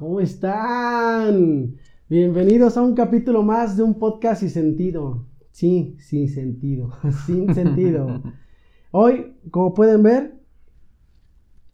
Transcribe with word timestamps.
¿Cómo 0.00 0.18
están? 0.22 1.76
Bienvenidos 2.08 2.78
a 2.78 2.82
un 2.82 2.94
capítulo 2.94 3.42
más 3.42 3.76
de 3.76 3.82
un 3.82 3.98
podcast 3.98 4.40
sin 4.40 4.48
sentido. 4.48 5.26
Sí, 5.50 5.94
sin 6.00 6.26
sentido. 6.30 6.94
sin 7.26 7.54
sentido. 7.54 8.22
Hoy, 8.92 9.36
como 9.50 9.74
pueden 9.74 10.02
ver, 10.02 10.40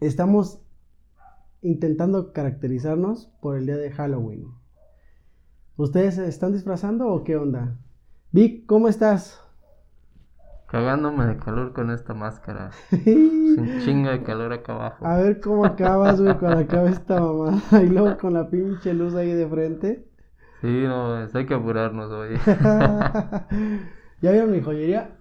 estamos 0.01 0.61
intentando 1.63 2.33
caracterizarnos 2.33 3.27
por 3.41 3.57
el 3.57 3.67
día 3.67 3.77
de 3.77 3.93
Halloween. 3.93 4.49
¿Ustedes 5.77 6.19
están 6.19 6.53
disfrazando 6.53 7.07
o 7.07 7.23
qué 7.23 7.37
onda? 7.37 7.79
Vic, 8.33 8.67
¿cómo 8.67 8.89
estás? 8.89 9.41
Cagándome 10.77 11.25
de 11.25 11.39
calor 11.39 11.73
con 11.73 11.91
esta 11.91 12.13
máscara. 12.13 12.71
Sin 12.91 13.81
chinga 13.81 14.11
de 14.11 14.23
calor 14.23 14.53
acá 14.53 14.75
abajo. 14.75 15.07
A 15.07 15.17
ver 15.17 15.41
cómo 15.41 15.65
acabas, 15.65 16.21
güey, 16.21 16.37
cuando 16.37 16.59
acabe 16.59 16.91
esta 16.91 17.19
mamá. 17.19 17.63
Y 17.83 17.87
luego 17.87 18.19
con 18.19 18.35
la 18.35 18.51
pinche 18.51 18.93
luz 18.93 19.15
ahí 19.15 19.33
de 19.33 19.49
frente. 19.49 20.07
Sí, 20.61 20.83
no, 20.83 21.15
hay 21.33 21.47
que 21.47 21.55
apurarnos 21.55 22.13
hoy. 22.13 22.37
¿Ya 24.21 24.33
vieron 24.33 24.53
mi 24.53 24.61
joyería? 24.61 25.17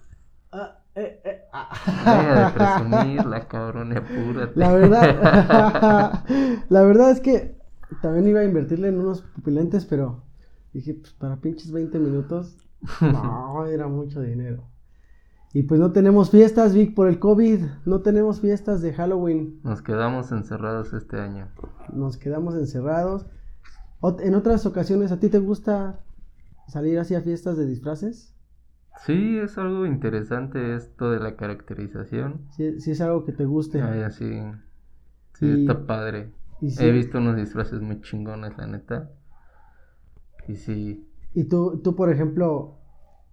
Ah, 0.51 0.79
eh, 0.93 1.21
eh, 1.23 1.41
ah. 1.53 2.51
de 2.53 2.59
presumirla, 2.59 3.47
cabrón, 3.47 3.95
apúrate. 3.95 4.59
La 4.59 4.73
verdad, 4.73 6.23
la 6.67 6.81
verdad 6.81 7.11
es 7.11 7.21
que 7.21 7.55
también 8.01 8.27
iba 8.27 8.41
a 8.41 8.43
invertirle 8.43 8.89
en 8.89 8.99
unos 8.99 9.21
pupilentes, 9.21 9.85
pero 9.85 10.21
dije, 10.73 10.95
pues 10.95 11.13
para 11.13 11.37
pinches 11.37 11.71
20 11.71 11.97
minutos, 11.97 12.57
no, 12.99 13.65
era 13.67 13.87
mucho 13.87 14.19
dinero. 14.19 14.74
Y 15.55 15.63
pues 15.63 15.79
no 15.79 15.93
tenemos 15.93 16.31
fiestas, 16.31 16.75
Vic, 16.75 16.93
por 16.93 17.07
el 17.07 17.17
COVID. 17.17 17.61
No 17.85 18.01
tenemos 18.01 18.41
fiestas 18.41 18.81
de 18.81 18.91
Halloween. 18.91 19.61
Nos 19.63 19.81
quedamos 19.81 20.33
encerrados 20.33 20.91
este 20.91 21.17
año. 21.17 21.47
Nos 21.93 22.17
quedamos 22.17 22.55
encerrados. 22.55 23.25
En 24.19 24.35
otras 24.35 24.65
ocasiones, 24.65 25.13
¿a 25.13 25.19
ti 25.21 25.29
te 25.29 25.39
gusta 25.39 26.01
salir 26.67 26.99
así 26.99 27.15
a 27.15 27.21
fiestas 27.21 27.55
de 27.55 27.65
disfraces? 27.65 28.35
Sí, 29.05 29.37
es 29.37 29.57
algo 29.57 29.85
interesante 29.85 30.75
esto 30.75 31.09
de 31.11 31.21
la 31.21 31.37
caracterización. 31.37 32.41
Sí, 32.51 32.81
sí 32.81 32.91
es 32.91 32.99
algo 32.99 33.23
que 33.23 33.31
te 33.31 33.45
guste. 33.45 33.81
Ay, 33.81 34.11
sí. 34.11 34.41
Sí, 35.35 35.61
está 35.61 35.87
padre. 35.87 36.33
He 36.61 36.91
visto 36.91 37.19
unos 37.19 37.37
disfraces 37.37 37.79
muy 37.79 38.01
chingones, 38.01 38.57
la 38.57 38.67
neta. 38.67 39.09
Y 40.49 40.57
sí. 40.57 41.07
¿Y 41.33 41.45
tú, 41.45 41.79
tú 41.81 41.95
por 41.95 42.11
ejemplo, 42.11 42.75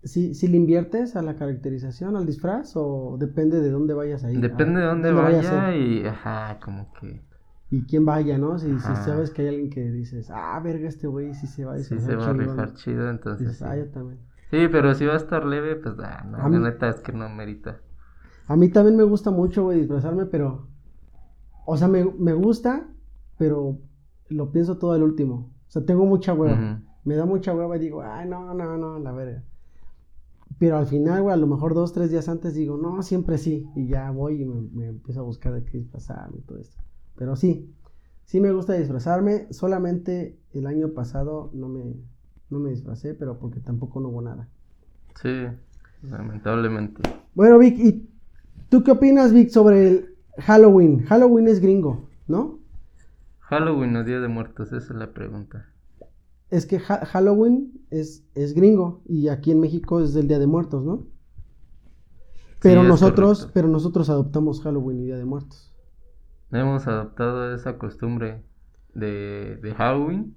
si, 0.05 0.34
si 0.34 0.48
le 0.48 0.56
inviertes 0.56 1.17
a 1.17 1.22
la 1.22 1.36
caracterización, 1.36 2.17
al 2.17 2.27
disfraz, 2.27 2.72
o 2.77 3.17
depende 3.19 3.61
de 3.61 3.70
dónde 3.70 3.95
vayas 3.95 4.25
a 4.25 4.33
ir? 4.33 4.41
Depende 4.41 4.81
de 4.81 4.86
dónde, 4.86 5.12
vaya 5.12 5.77
y, 5.77 6.05
ajá, 6.05 6.58
como 6.62 6.92
que... 6.95 7.22
Y 7.70 7.84
quién 7.84 8.05
vaya, 8.05 8.36
¿no? 8.36 8.58
Si, 8.58 8.69
si, 8.69 8.97
sabes 8.97 9.30
que 9.30 9.42
hay 9.42 9.48
alguien 9.48 9.70
que 9.70 9.80
dices, 9.80 10.30
ah, 10.30 10.61
verga, 10.62 10.89
este 10.89 11.06
güey 11.06 11.33
sí 11.34 11.47
se 11.47 11.64
va 11.64 11.75
a 11.75 11.78
Sí 11.78 11.98
se 11.98 12.17
va 12.17 12.28
a 12.28 12.33
rifar 12.33 12.75
chido, 12.75 13.08
entonces 13.08 13.48
dices, 13.48 13.62
ah, 13.62 13.77
yo 13.77 13.89
también. 13.91 14.20
Sí, 14.50 14.69
pero 14.70 14.95
si 14.95 15.06
va 15.06 15.14
a 15.14 15.17
estar 15.17 15.47
leve, 15.47 15.77
pues, 15.77 15.95
ah, 16.00 16.25
no, 16.28 16.36
la 16.36 16.58
neta 16.58 16.91
es 16.91 17.00
que 17.00 17.12
no 17.12 17.28
merita. 17.30 17.80
A 18.47 18.56
mí 18.56 18.69
también 18.69 18.97
me 18.97 19.05
gusta 19.05 19.30
mucho, 19.30 19.64
güey, 19.64 19.78
disfrazarme, 19.78 20.27
pero... 20.27 20.69
O 21.64 21.77
sea, 21.77 21.89
me, 21.89 22.05
me 22.05 22.34
gusta, 22.34 22.89
pero 23.39 23.78
lo 24.28 24.50
pienso 24.50 24.77
todo 24.77 24.92
al 24.92 25.03
último. 25.03 25.53
O 25.69 25.70
sea, 25.70 25.84
tengo 25.84 26.05
mucha 26.05 26.34
hueva. 26.34 26.83
Me 27.05 27.14
da 27.14 27.25
mucha 27.25 27.55
hueva 27.55 27.77
y 27.77 27.80
digo, 27.80 28.03
ay, 28.03 28.28
no, 28.28 28.53
no, 28.53 28.77
no, 28.77 28.98
la 28.98 29.12
verga. 29.12 29.45
Pero 30.63 30.77
al 30.77 30.87
final, 30.87 31.23
güey, 31.23 31.35
a 31.35 31.37
lo 31.37 31.49
mejor 31.49 31.75
dos, 31.75 31.93
tres 31.93 32.13
días 32.13 32.29
antes 32.29 32.55
digo, 32.55 32.77
no, 32.77 33.03
siempre 33.03 33.37
sí. 33.37 33.69
Y 33.75 33.89
ya 33.89 34.13
voy 34.13 34.43
y 34.43 34.45
me, 34.45 34.87
empiezo 34.87 35.19
a 35.19 35.25
buscar 35.25 35.53
de 35.53 35.65
qué 35.65 35.79
disfrazarme 35.79 36.39
y 36.39 36.43
todo 36.43 36.59
esto. 36.59 36.81
Pero 37.17 37.35
sí, 37.35 37.75
sí 38.27 38.41
me 38.41 38.53
gusta 38.53 38.75
disfrazarme. 38.75 39.53
Solamente 39.53 40.39
el 40.53 40.69
año 40.69 40.91
pasado 40.91 41.51
no 41.53 41.69
me, 41.69 41.97
no 42.49 42.61
me 42.61 42.71
disfracé, 42.71 43.13
pero 43.15 43.41
porque 43.41 43.59
tampoco 43.59 43.99
no 43.99 44.11
hubo 44.11 44.23
nada. 44.23 44.49
Sí, 45.21 45.49
lamentablemente. 46.09 47.03
Bueno, 47.35 47.59
Vic, 47.59 47.77
¿y 47.81 48.09
tú 48.69 48.85
qué 48.85 48.92
opinas, 48.92 49.33
Vic, 49.33 49.48
sobre 49.48 49.89
el 49.89 50.15
Halloween? 50.39 51.03
Halloween 51.07 51.48
es 51.48 51.59
gringo, 51.59 52.09
¿no? 52.29 52.61
Halloween 53.41 53.97
o 53.97 54.05
Día 54.05 54.20
de 54.20 54.29
Muertos, 54.29 54.69
esa 54.69 54.92
es 54.92 54.97
la 54.97 55.13
pregunta 55.13 55.72
es 56.52 56.67
que 56.67 56.79
Halloween 56.80 57.73
es, 57.89 58.27
es 58.35 58.52
gringo 58.52 59.01
y 59.07 59.29
aquí 59.29 59.51
en 59.51 59.61
México 59.61 60.01
es 60.01 60.14
el 60.14 60.29
Día 60.29 60.39
de 60.39 60.46
Muertos, 60.46 60.85
¿no? 60.85 61.07
Pero 62.61 62.83
nosotros, 62.83 63.51
pero 63.55 63.68
nosotros 63.68 64.11
adoptamos 64.11 64.61
Halloween 64.61 65.01
y 65.01 65.05
Día 65.07 65.17
de 65.17 65.24
Muertos. 65.24 65.74
Hemos 66.51 66.86
adoptado 66.86 67.55
esa 67.55 67.79
costumbre 67.79 68.42
de, 68.92 69.58
de 69.62 69.74
Halloween. 69.74 70.36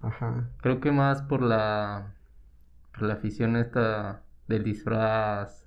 Ajá. 0.00 0.50
Creo 0.62 0.80
que 0.80 0.92
más 0.92 1.22
por 1.22 1.42
la, 1.42 2.14
por 2.92 3.02
la 3.02 3.14
afición 3.14 3.56
esta 3.56 4.22
del 4.46 4.62
disfraz, 4.62 5.66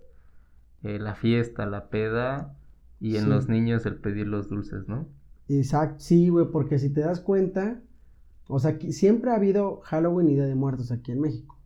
eh, 0.83 0.97
la 0.97 1.15
fiesta, 1.15 1.65
la 1.65 1.89
peda 1.89 2.55
y 3.01 3.17
en 3.17 3.29
los 3.29 3.49
niños 3.49 3.85
el 3.85 3.95
pedir 3.95 4.27
los 4.27 4.47
dulces, 4.47 4.87
¿no? 4.87 5.09
Exacto, 5.49 5.99
sí, 5.99 6.29
güey, 6.29 6.49
porque 6.49 6.79
si 6.79 6.89
te 6.89 7.01
das 7.01 7.19
cuenta, 7.19 7.81
o 8.47 8.59
sea, 8.59 8.79
siempre 8.89 9.31
ha 9.31 9.35
habido 9.35 9.81
Halloween 9.83 10.29
y 10.29 10.35
Día 10.35 10.45
de 10.45 10.55
Muertos 10.55 10.91
aquí 10.91 11.11
en 11.11 11.19
México. 11.21 11.57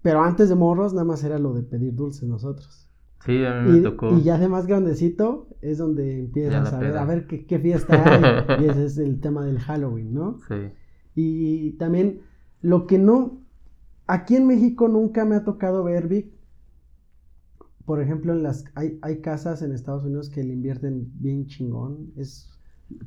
Pero 0.00 0.22
antes 0.22 0.48
de 0.48 0.54
morros 0.54 0.92
nada 0.92 1.04
más 1.04 1.22
era 1.24 1.38
lo 1.38 1.54
de 1.54 1.62
pedir 1.62 1.94
dulces 1.94 2.28
nosotros. 2.28 2.88
Sí, 3.24 3.44
a 3.44 3.60
mí 3.62 3.78
me 3.78 3.80
tocó. 3.80 4.16
Y 4.16 4.22
ya 4.22 4.36
de 4.38 4.48
más 4.48 4.66
grandecito 4.66 5.48
es 5.60 5.78
donde 5.78 6.20
empiezas 6.20 6.72
a 6.72 6.78
ver, 6.78 6.96
a 6.96 7.04
ver 7.04 7.26
qué, 7.26 7.58
fiesta 7.58 8.02
hay. 8.04 8.62
y 8.64 8.68
ese 8.68 8.84
es 8.84 8.98
el 8.98 9.20
tema 9.20 9.44
del 9.44 9.60
Halloween, 9.60 10.12
¿no? 10.12 10.40
Sí. 10.48 10.72
Y 11.14 11.70
también 11.72 12.22
lo 12.60 12.86
que 12.86 12.98
no... 12.98 13.40
Aquí 14.08 14.34
en 14.34 14.46
México 14.46 14.88
nunca 14.88 15.24
me 15.24 15.36
ha 15.36 15.44
tocado 15.44 15.84
ver, 15.84 16.08
Vic. 16.08 16.32
Por 17.84 18.00
ejemplo, 18.00 18.32
en 18.32 18.42
las 18.42 18.64
hay, 18.74 18.98
hay 19.02 19.20
casas 19.20 19.62
en 19.62 19.72
Estados 19.72 20.04
Unidos 20.04 20.28
que 20.28 20.42
le 20.42 20.52
invierten 20.52 21.12
bien 21.14 21.46
chingón. 21.46 22.12
Es 22.16 22.50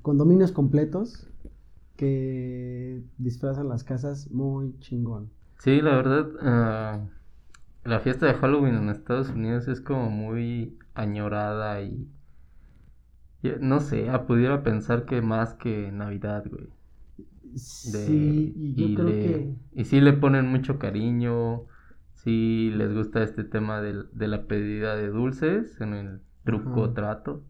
condominios 0.01 0.51
completos 0.51 1.29
que 1.95 3.03
disfrazan 3.17 3.69
las 3.69 3.83
casas 3.83 4.29
muy 4.31 4.77
chingón. 4.79 5.31
Sí, 5.59 5.81
la 5.81 5.95
verdad, 5.95 6.27
ah, 6.41 6.99
la 7.83 7.99
fiesta 7.99 8.25
de 8.27 8.33
Halloween 8.35 8.75
en 8.75 8.89
Estados 8.89 9.29
Unidos 9.29 9.67
es 9.67 9.81
como 9.81 10.09
muy 10.09 10.77
añorada 10.93 11.81
y, 11.81 12.07
no 13.61 13.79
sé, 13.79 14.07
pudiera 14.27 14.63
pensar 14.63 15.05
que 15.05 15.21
más 15.21 15.53
que 15.53 15.91
Navidad, 15.91 16.45
güey. 16.49 16.67
sí, 17.55 18.53
y 18.55 18.75
yo 18.75 18.93
creo 18.95 19.07
que... 19.19 19.55
Y 19.73 19.85
sí 19.85 20.01
le 20.01 20.13
ponen 20.13 20.47
mucho 20.47 20.79
cariño, 20.79 21.63
sí 22.13 22.71
les 22.75 22.93
gusta 22.93 23.23
este 23.23 23.43
tema 23.43 23.81
de, 23.81 24.03
de 24.11 24.27
la 24.27 24.47
pedida 24.47 24.95
de 24.95 25.07
dulces 25.09 25.79
en 25.81 25.93
el 25.93 26.21
truco 26.43 26.93
trato. 26.93 27.43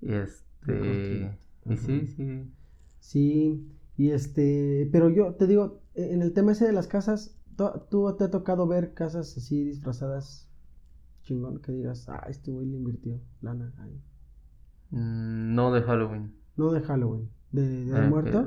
Y 0.00 0.12
este... 0.12 1.38
Y 1.66 1.76
sí, 1.76 2.06
sí. 2.06 2.53
Sí, 3.04 3.70
y 3.98 4.10
este, 4.10 4.88
pero 4.90 5.10
yo 5.10 5.34
te 5.34 5.46
digo, 5.46 5.82
e, 5.94 6.14
en 6.14 6.22
el 6.22 6.32
tema 6.32 6.52
ese 6.52 6.64
de 6.64 6.72
las 6.72 6.88
casas, 6.88 7.38
¿tú 7.90 8.16
te 8.16 8.24
ha 8.24 8.30
tocado 8.30 8.66
ver 8.66 8.94
casas 8.94 9.36
así 9.36 9.62
disfrazadas 9.62 10.50
chingón 11.22 11.60
que 11.60 11.70
digas, 11.70 12.08
ah, 12.08 12.24
este 12.28 12.50
güey 12.50 12.66
le 12.66 12.78
invirtió 12.78 13.20
lana 13.42 13.72
ahí? 13.78 14.00
Mm, 14.90 15.54
no 15.54 15.70
de 15.70 15.82
Halloween. 15.82 16.34
No 16.56 16.72
de 16.72 16.80
Halloween. 16.80 17.28
¿De, 17.52 17.84
de, 17.84 17.96
ah, 17.96 18.08
muertos? 18.08 18.46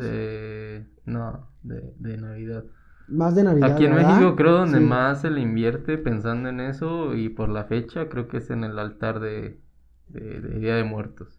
no, 1.06 1.48
de, 1.62 1.94
de 2.00 2.18
Navidad. 2.18 2.66
Más 3.08 3.36
de 3.36 3.44
Navidad. 3.44 3.72
Aquí 3.72 3.86
en 3.86 3.94
México 3.94 4.36
creo 4.36 4.58
donde 4.58 4.80
más 4.80 5.22
se 5.22 5.30
le 5.30 5.40
invierte 5.40 6.00
pensando 6.00 6.50
en 6.50 6.62
eso 6.62 7.14
y 7.14 7.30
por 7.30 7.50
la 7.50 7.66
fecha 7.66 8.10
creo 8.10 8.28
que 8.28 8.38
es 8.38 8.50
en 8.50 8.64
el 8.64 8.80
altar 8.80 9.20
de, 9.20 9.62
de 10.10 10.60
Día 10.60 10.76
de 10.76 10.84
Muertos. 10.84 11.37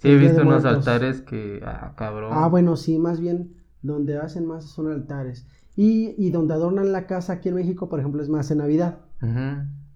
Sí, 0.00 0.08
he 0.08 0.16
visto 0.16 0.42
unos 0.42 0.64
altares 0.64 1.20
que, 1.20 1.60
ah, 1.64 1.92
cabrón. 1.96 2.30
Ah, 2.32 2.48
bueno, 2.48 2.76
sí, 2.76 2.98
más 2.98 3.20
bien 3.20 3.54
donde 3.82 4.18
hacen 4.18 4.46
más 4.46 4.64
son 4.64 4.90
altares. 4.90 5.46
Y, 5.76 6.14
y 6.18 6.30
donde 6.30 6.54
adornan 6.54 6.90
la 6.92 7.06
casa 7.06 7.34
aquí 7.34 7.50
en 7.50 7.54
México, 7.56 7.88
por 7.88 8.00
ejemplo, 8.00 8.22
es 8.22 8.28
más 8.28 8.50
en 8.50 8.58
Navidad. 8.58 8.98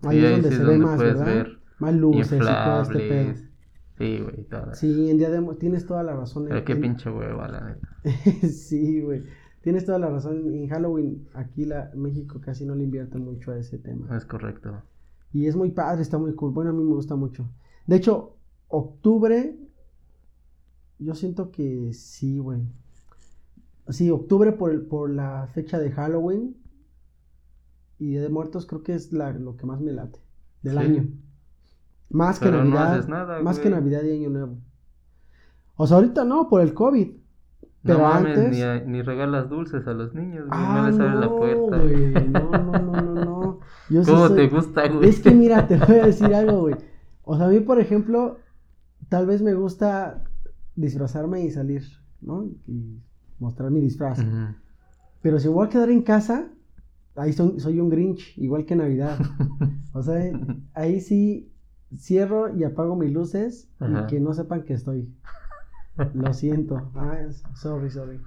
Ahí 0.02 0.24
es 0.24 0.30
donde 0.30 0.52
se 0.52 0.62
ve 0.62 0.78
más, 0.78 0.98
¿verdad? 0.98 1.26
Ver 1.26 1.58
más 1.78 1.94
luces 1.94 2.32
y 2.32 2.38
todo 2.38 2.82
este 2.82 2.98
pedo. 2.98 3.34
Sí, 3.96 4.18
güey, 4.20 4.44
todas. 4.44 4.78
Sí, 4.78 5.10
en 5.10 5.18
día 5.18 5.30
de 5.30 5.40
tienes 5.54 5.86
toda 5.86 6.02
la 6.02 6.14
razón. 6.14 6.46
Pero 6.48 6.64
qué 6.64 6.76
pinche 6.76 7.10
hueva, 7.10 7.48
la 7.48 7.60
neta. 7.60 7.88
sí, 8.48 9.00
güey. 9.00 9.22
Tienes 9.62 9.84
toda 9.84 9.98
la 9.98 10.10
razón. 10.10 10.52
En 10.52 10.68
Halloween, 10.68 11.28
aquí 11.32 11.64
la 11.64 11.90
México 11.94 12.40
casi 12.40 12.66
no 12.66 12.74
le 12.74 12.84
invierte 12.84 13.18
mucho 13.18 13.52
a 13.52 13.58
ese 13.58 13.78
tema. 13.78 14.14
Es 14.16 14.24
correcto. 14.24 14.82
Y 15.32 15.46
es 15.46 15.56
muy 15.56 15.70
padre, 15.70 16.02
está 16.02 16.18
muy 16.18 16.34
cool. 16.34 16.52
Bueno, 16.52 16.70
a 16.70 16.72
mí 16.74 16.82
me 16.82 16.94
gusta 16.94 17.16
mucho. 17.16 17.48
De 17.86 17.96
hecho, 17.96 18.36
octubre 18.68 19.56
yo 21.04 21.14
siento 21.14 21.50
que 21.50 21.92
sí, 21.92 22.38
güey. 22.38 22.62
Sí, 23.88 24.10
octubre 24.10 24.52
por, 24.52 24.70
el, 24.70 24.82
por 24.82 25.10
la 25.10 25.46
fecha 25.52 25.78
de 25.78 25.90
Halloween 25.92 26.56
y 27.98 28.10
Día 28.10 28.22
de 28.22 28.30
Muertos 28.30 28.66
creo 28.66 28.82
que 28.82 28.94
es 28.94 29.12
la, 29.12 29.32
lo 29.32 29.56
que 29.56 29.66
más 29.66 29.80
me 29.80 29.92
late 29.92 30.18
del 30.62 30.78
año. 30.78 31.06
Más 32.10 32.38
que 32.38 32.50
Navidad. 32.50 33.06
más 33.42 33.58
que 33.58 33.70
Navidad 33.70 34.02
y 34.02 34.12
Año 34.12 34.30
Nuevo. 34.30 34.58
O 35.76 35.86
sea, 35.86 35.96
ahorita 35.96 36.24
no, 36.24 36.48
por 36.48 36.60
el 36.60 36.72
COVID. 36.72 37.08
Pero 37.82 37.98
no 37.98 38.04
mames, 38.04 38.38
antes... 38.38 38.84
ni, 38.86 38.92
ni, 38.92 39.02
regalas 39.02 39.50
dulces 39.50 39.86
a 39.86 39.92
los 39.92 40.14
niños, 40.14 40.46
güey. 40.48 40.60
no 40.60 40.86
les 40.86 41.00
abres 41.00 41.20
la 41.20 41.28
puerta. 41.28 41.78
Güey. 41.78 42.28
No, 42.28 42.50
no, 42.50 42.78
no, 42.78 43.02
no, 43.02 43.24
no. 43.24 43.60
¿Cómo 44.06 44.30
te 44.30 44.48
gusta, 44.48 44.88
güey? 44.88 45.08
Es 45.08 45.20
que 45.20 45.32
mira, 45.32 45.66
te 45.66 45.76
voy 45.76 45.96
a 45.96 46.06
decir 46.06 46.34
algo, 46.34 46.60
güey. 46.60 46.76
O 47.24 47.36
sea, 47.36 47.46
a 47.46 47.48
mí, 47.50 47.60
por 47.60 47.80
ejemplo, 47.80 48.38
tal 49.08 49.26
vez 49.26 49.42
me 49.42 49.54
gusta 49.54 50.24
disfrazarme 50.76 51.44
y 51.44 51.50
salir, 51.50 51.82
¿no? 52.20 52.44
Y 52.66 53.00
mostrar 53.38 53.70
mi 53.70 53.80
disfraz. 53.80 54.20
Pero 55.22 55.38
si 55.38 55.48
voy 55.48 55.66
a 55.66 55.70
quedar 55.70 55.90
en 55.90 56.02
casa, 56.02 56.50
ahí 57.16 57.32
soy, 57.32 57.80
un 57.80 57.88
Grinch, 57.88 58.36
igual 58.36 58.66
que 58.66 58.76
Navidad. 58.76 59.18
o 59.92 60.02
sea, 60.02 60.30
ahí 60.74 61.00
sí 61.00 61.50
cierro 61.96 62.54
y 62.56 62.64
apago 62.64 62.96
mis 62.96 63.12
luces 63.12 63.68
y 63.80 64.06
que 64.06 64.20
no 64.20 64.34
sepan 64.34 64.64
que 64.64 64.74
estoy. 64.74 65.08
Lo 66.14 66.34
siento. 66.34 66.90
Ah, 66.94 67.18
sorry, 67.54 67.90
sorry. 67.90 68.20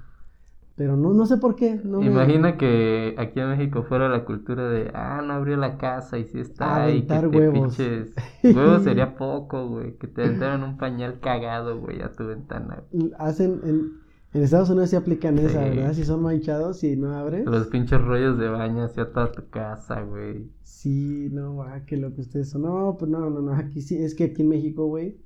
Pero 0.77 0.95
no, 0.95 1.11
no 1.11 1.25
sé 1.25 1.37
por 1.37 1.55
qué. 1.55 1.81
No 1.83 2.03
Imagina 2.03 2.55
que 2.55 3.15
aquí 3.17 3.39
en 3.39 3.49
México 3.49 3.81
fuera 3.81 4.09
la 4.09 4.23
cultura 4.23 4.69
de, 4.69 4.91
ah, 4.93 5.23
no 5.25 5.33
abrió 5.33 5.57
la 5.57 5.75
casa 5.77 6.19
y 6.19 6.25
sí 6.25 6.39
está 6.39 6.83
ahí. 6.83 7.01
Que 7.01 7.27
huevos. 7.27 7.79
huevos 8.43 8.83
sería 8.83 9.15
poco, 9.15 9.67
güey. 9.67 9.97
Que 9.97 10.05
te 10.05 10.21
aventaron 10.21 10.61
un 10.61 10.77
pañal 10.77 11.19
cagado, 11.19 11.79
güey, 11.79 12.03
a 12.03 12.11
tu 12.11 12.27
ventana. 12.27 12.83
Hacen, 13.17 13.59
en, 13.63 13.91
en 14.33 14.43
Estados 14.43 14.69
Unidos 14.69 14.91
se 14.91 14.97
aplican 14.97 15.39
esa, 15.39 15.61
¿verdad? 15.61 15.93
Si 15.93 16.05
son 16.05 16.21
manchados 16.21 16.83
y 16.83 16.95
no 16.95 17.11
abres. 17.11 17.47
Los 17.47 17.65
pinches 17.67 17.99
rollos 17.99 18.37
de 18.37 18.47
baño 18.47 18.83
hacia 18.83 19.11
toda 19.11 19.31
tu 19.31 19.49
casa, 19.49 20.01
güey. 20.01 20.51
Sí, 20.61 21.29
no, 21.31 21.55
va, 21.55 21.85
qué 21.87 21.97
lo 21.97 22.13
que 22.13 22.21
ustedes 22.21 22.51
son. 22.51 22.61
No, 22.61 22.97
pues 22.99 23.09
no, 23.09 23.31
no, 23.31 23.41
no, 23.41 23.51
aquí 23.53 23.81
sí, 23.81 23.97
es 23.97 24.13
que 24.13 24.25
aquí 24.25 24.43
en 24.43 24.49
México, 24.49 24.85
güey 24.85 25.17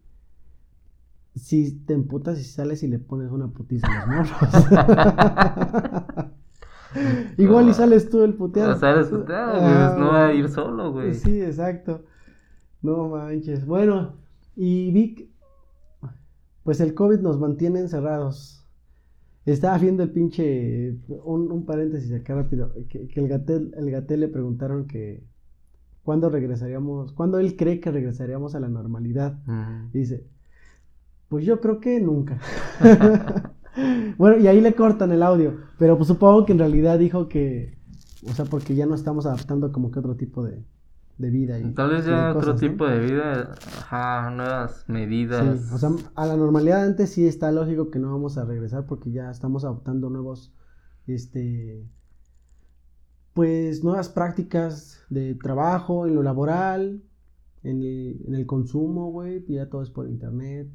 si 1.36 1.80
te 1.86 1.94
emputas 1.94 2.40
y 2.40 2.44
sales 2.44 2.84
y 2.84 2.88
le 2.88 3.00
pones 3.00 3.32
una 3.32 3.48
putiza 3.48 3.88
a 3.88 4.06
los 4.06 4.30
morros. 4.30 4.40
Igual 7.38 7.70
y 7.70 7.74
sales 7.74 8.10
tú 8.10 8.24
el 8.24 8.34
puteado. 8.34 8.72
No 8.72 8.78
sales 8.78 9.08
puteado, 9.08 9.54
ah, 9.56 9.96
no 9.98 10.08
va 10.08 10.28
a 10.28 10.34
ir 10.34 10.50
solo, 10.50 10.92
güey. 10.92 11.14
Sí, 11.14 11.42
exacto. 11.42 12.04
No 12.82 13.10
manches. 13.10 13.66
Bueno, 13.66 14.18
y 14.56 14.92
Vic, 14.92 15.30
pues 16.64 16.82
el 16.82 16.94
COVID 16.94 17.20
nos 17.20 17.40
mantiene 17.40 17.80
encerrados. 17.80 18.66
Estaba 19.46 19.78
viendo 19.78 20.04
el 20.04 20.12
pinche, 20.12 20.98
un, 21.24 21.66
paréntesis 21.66 22.14
acá 22.14 22.36
rápido, 22.36 22.74
que, 22.90 23.10
el, 23.14 23.28
gatel, 23.28 23.74
el 23.76 23.90
gatel 23.90 24.20
le 24.20 24.28
preguntaron 24.28 24.86
que 24.86 25.24
cuándo 26.04 26.30
regresaríamos, 26.30 27.12
cuándo 27.14 27.40
él 27.40 27.56
cree 27.56 27.80
que 27.80 27.90
regresaríamos 27.90 28.54
a 28.54 28.60
la 28.60 28.68
normalidad. 28.68 29.40
dice, 29.94 30.28
pues 31.32 31.46
yo 31.46 31.62
creo 31.62 31.80
que 31.80 32.02
nunca. 32.02 32.40
bueno, 34.18 34.38
y 34.38 34.48
ahí 34.48 34.60
le 34.60 34.76
cortan 34.76 35.14
el 35.14 35.24
audio, 35.24 35.62
pero 35.80 35.96
pues 35.96 36.10
supongo 36.10 36.46
que 36.46 36.52
en 36.52 36.60
realidad 36.60 37.00
dijo 37.00 37.30
que, 37.30 37.78
o 38.30 38.34
sea, 38.34 38.44
porque 38.44 38.76
ya 38.76 38.86
no 38.86 38.96
estamos 38.96 39.26
adaptando 39.26 39.72
como 39.72 39.92
que 39.92 40.00
otro 40.00 40.18
tipo 40.18 40.44
de, 40.44 40.62
vida. 41.18 41.58
Y, 41.58 41.74
Tal 41.74 41.92
vez 41.92 42.06
ya 42.06 42.36
otro 42.36 42.54
tipo 42.56 42.86
de 42.86 43.00
vida, 43.00 43.56
ajá, 43.78 44.30
nuevas 44.30 44.84
medidas. 44.90 45.58
Sí, 45.58 45.74
o 45.74 45.78
sea, 45.78 45.92
a 46.16 46.26
la 46.26 46.36
normalidad 46.36 46.84
antes 46.84 47.12
sí 47.12 47.26
está 47.26 47.50
lógico 47.54 47.92
que 47.92 48.00
no 48.00 48.12
vamos 48.12 48.38
a 48.38 48.44
regresar 48.44 48.86
porque 48.86 49.10
ya 49.10 49.32
estamos 49.32 49.64
adoptando 49.64 50.10
nuevos, 50.10 50.54
este, 51.08 51.88
pues 53.34 53.86
nuevas 53.86 54.10
prácticas 54.10 55.00
de 55.10 55.36
trabajo, 55.36 56.08
en 56.08 56.16
lo 56.16 56.24
laboral, 56.24 57.02
en 57.64 57.84
el, 57.84 58.22
en 58.28 58.36
el 58.36 58.46
consumo, 58.46 59.12
güey, 59.14 59.46
ya 59.48 59.70
todo 59.70 59.82
es 59.82 59.90
por 59.90 60.10
internet. 60.10 60.68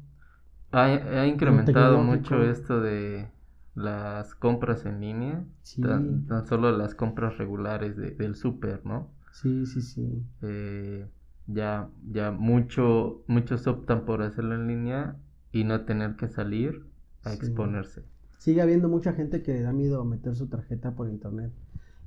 Ha, 0.71 1.25
incrementado 1.25 2.03
mucho 2.03 2.43
esto 2.43 2.81
de 2.81 3.29
las 3.75 4.35
compras 4.35 4.85
en 4.85 4.99
línea, 4.99 5.45
tan, 5.81 6.25
solo 6.47 6.75
las 6.75 6.95
compras 6.95 7.37
regulares 7.37 7.95
del 7.95 8.35
súper, 8.35 8.85
¿no? 8.85 9.09
Sí, 9.31 9.65
sí, 9.65 9.81
sí. 9.81 10.23
Eh, 10.41 11.05
ya, 11.45 11.89
ya 12.11 12.31
mucho, 12.31 13.23
muchos 13.27 13.67
optan 13.67 14.03
por 14.05 14.21
hacerlo 14.21 14.55
en 14.55 14.67
línea 14.67 15.15
y 15.51 15.63
no 15.63 15.85
tener 15.85 16.15
que 16.15 16.27
salir 16.27 16.85
a 17.23 17.33
exponerse. 17.33 18.03
Sigue 18.37 18.61
habiendo 18.61 18.89
mucha 18.89 19.13
gente 19.13 19.43
que 19.43 19.53
le 19.53 19.61
da 19.61 19.73
miedo 19.73 20.03
meter 20.05 20.35
su 20.35 20.47
tarjeta 20.47 20.95
por 20.95 21.09
internet. 21.09 21.51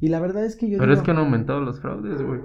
Y 0.00 0.08
la 0.08 0.20
verdad 0.20 0.44
es 0.44 0.56
que 0.56 0.68
yo... 0.68 0.78
Pero 0.78 0.92
es 0.92 1.02
que 1.02 1.10
han 1.10 1.18
aumentado 1.18 1.60
los 1.60 1.80
fraudes, 1.80 2.22
güey. 2.22 2.40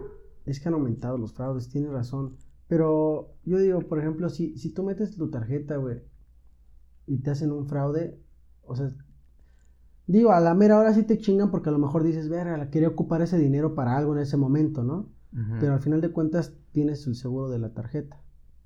Es 0.45 0.59
que 0.59 0.67
han 0.67 0.75
aumentado 0.75 1.17
los 1.17 1.33
fraudes, 1.33 1.69
tienes 1.69 1.91
razón. 1.91 2.35
Pero 2.67 3.35
yo 3.43 3.57
digo, 3.59 3.81
por 3.81 3.99
ejemplo, 3.99 4.29
si, 4.29 4.57
si 4.57 4.73
tú 4.73 4.83
metes 4.83 5.15
tu 5.15 5.29
tarjeta, 5.29 5.77
güey, 5.77 6.01
y 7.07 7.19
te 7.19 7.31
hacen 7.31 7.51
un 7.51 7.67
fraude, 7.67 8.19
o 8.63 8.75
sea, 8.75 8.91
digo, 10.07 10.31
a 10.31 10.39
la 10.39 10.55
mera 10.55 10.79
hora 10.79 10.93
sí 10.93 11.03
te 11.03 11.17
chingan 11.17 11.51
porque 11.51 11.69
a 11.69 11.71
lo 11.71 11.79
mejor 11.79 12.03
dices, 12.03 12.29
verga, 12.29 12.69
quería 12.69 12.89
ocupar 12.89 13.21
ese 13.21 13.37
dinero 13.37 13.75
para 13.75 13.95
algo 13.95 14.13
en 14.15 14.21
ese 14.21 14.37
momento, 14.37 14.83
¿no? 14.83 15.09
Pero 15.59 15.73
al 15.73 15.81
final 15.81 15.99
de 15.99 16.11
cuentas 16.11 16.55
tienes 16.71 17.05
el 17.07 17.15
seguro 17.15 17.49
de 17.49 17.59
la 17.59 17.73
tarjeta. 17.73 18.21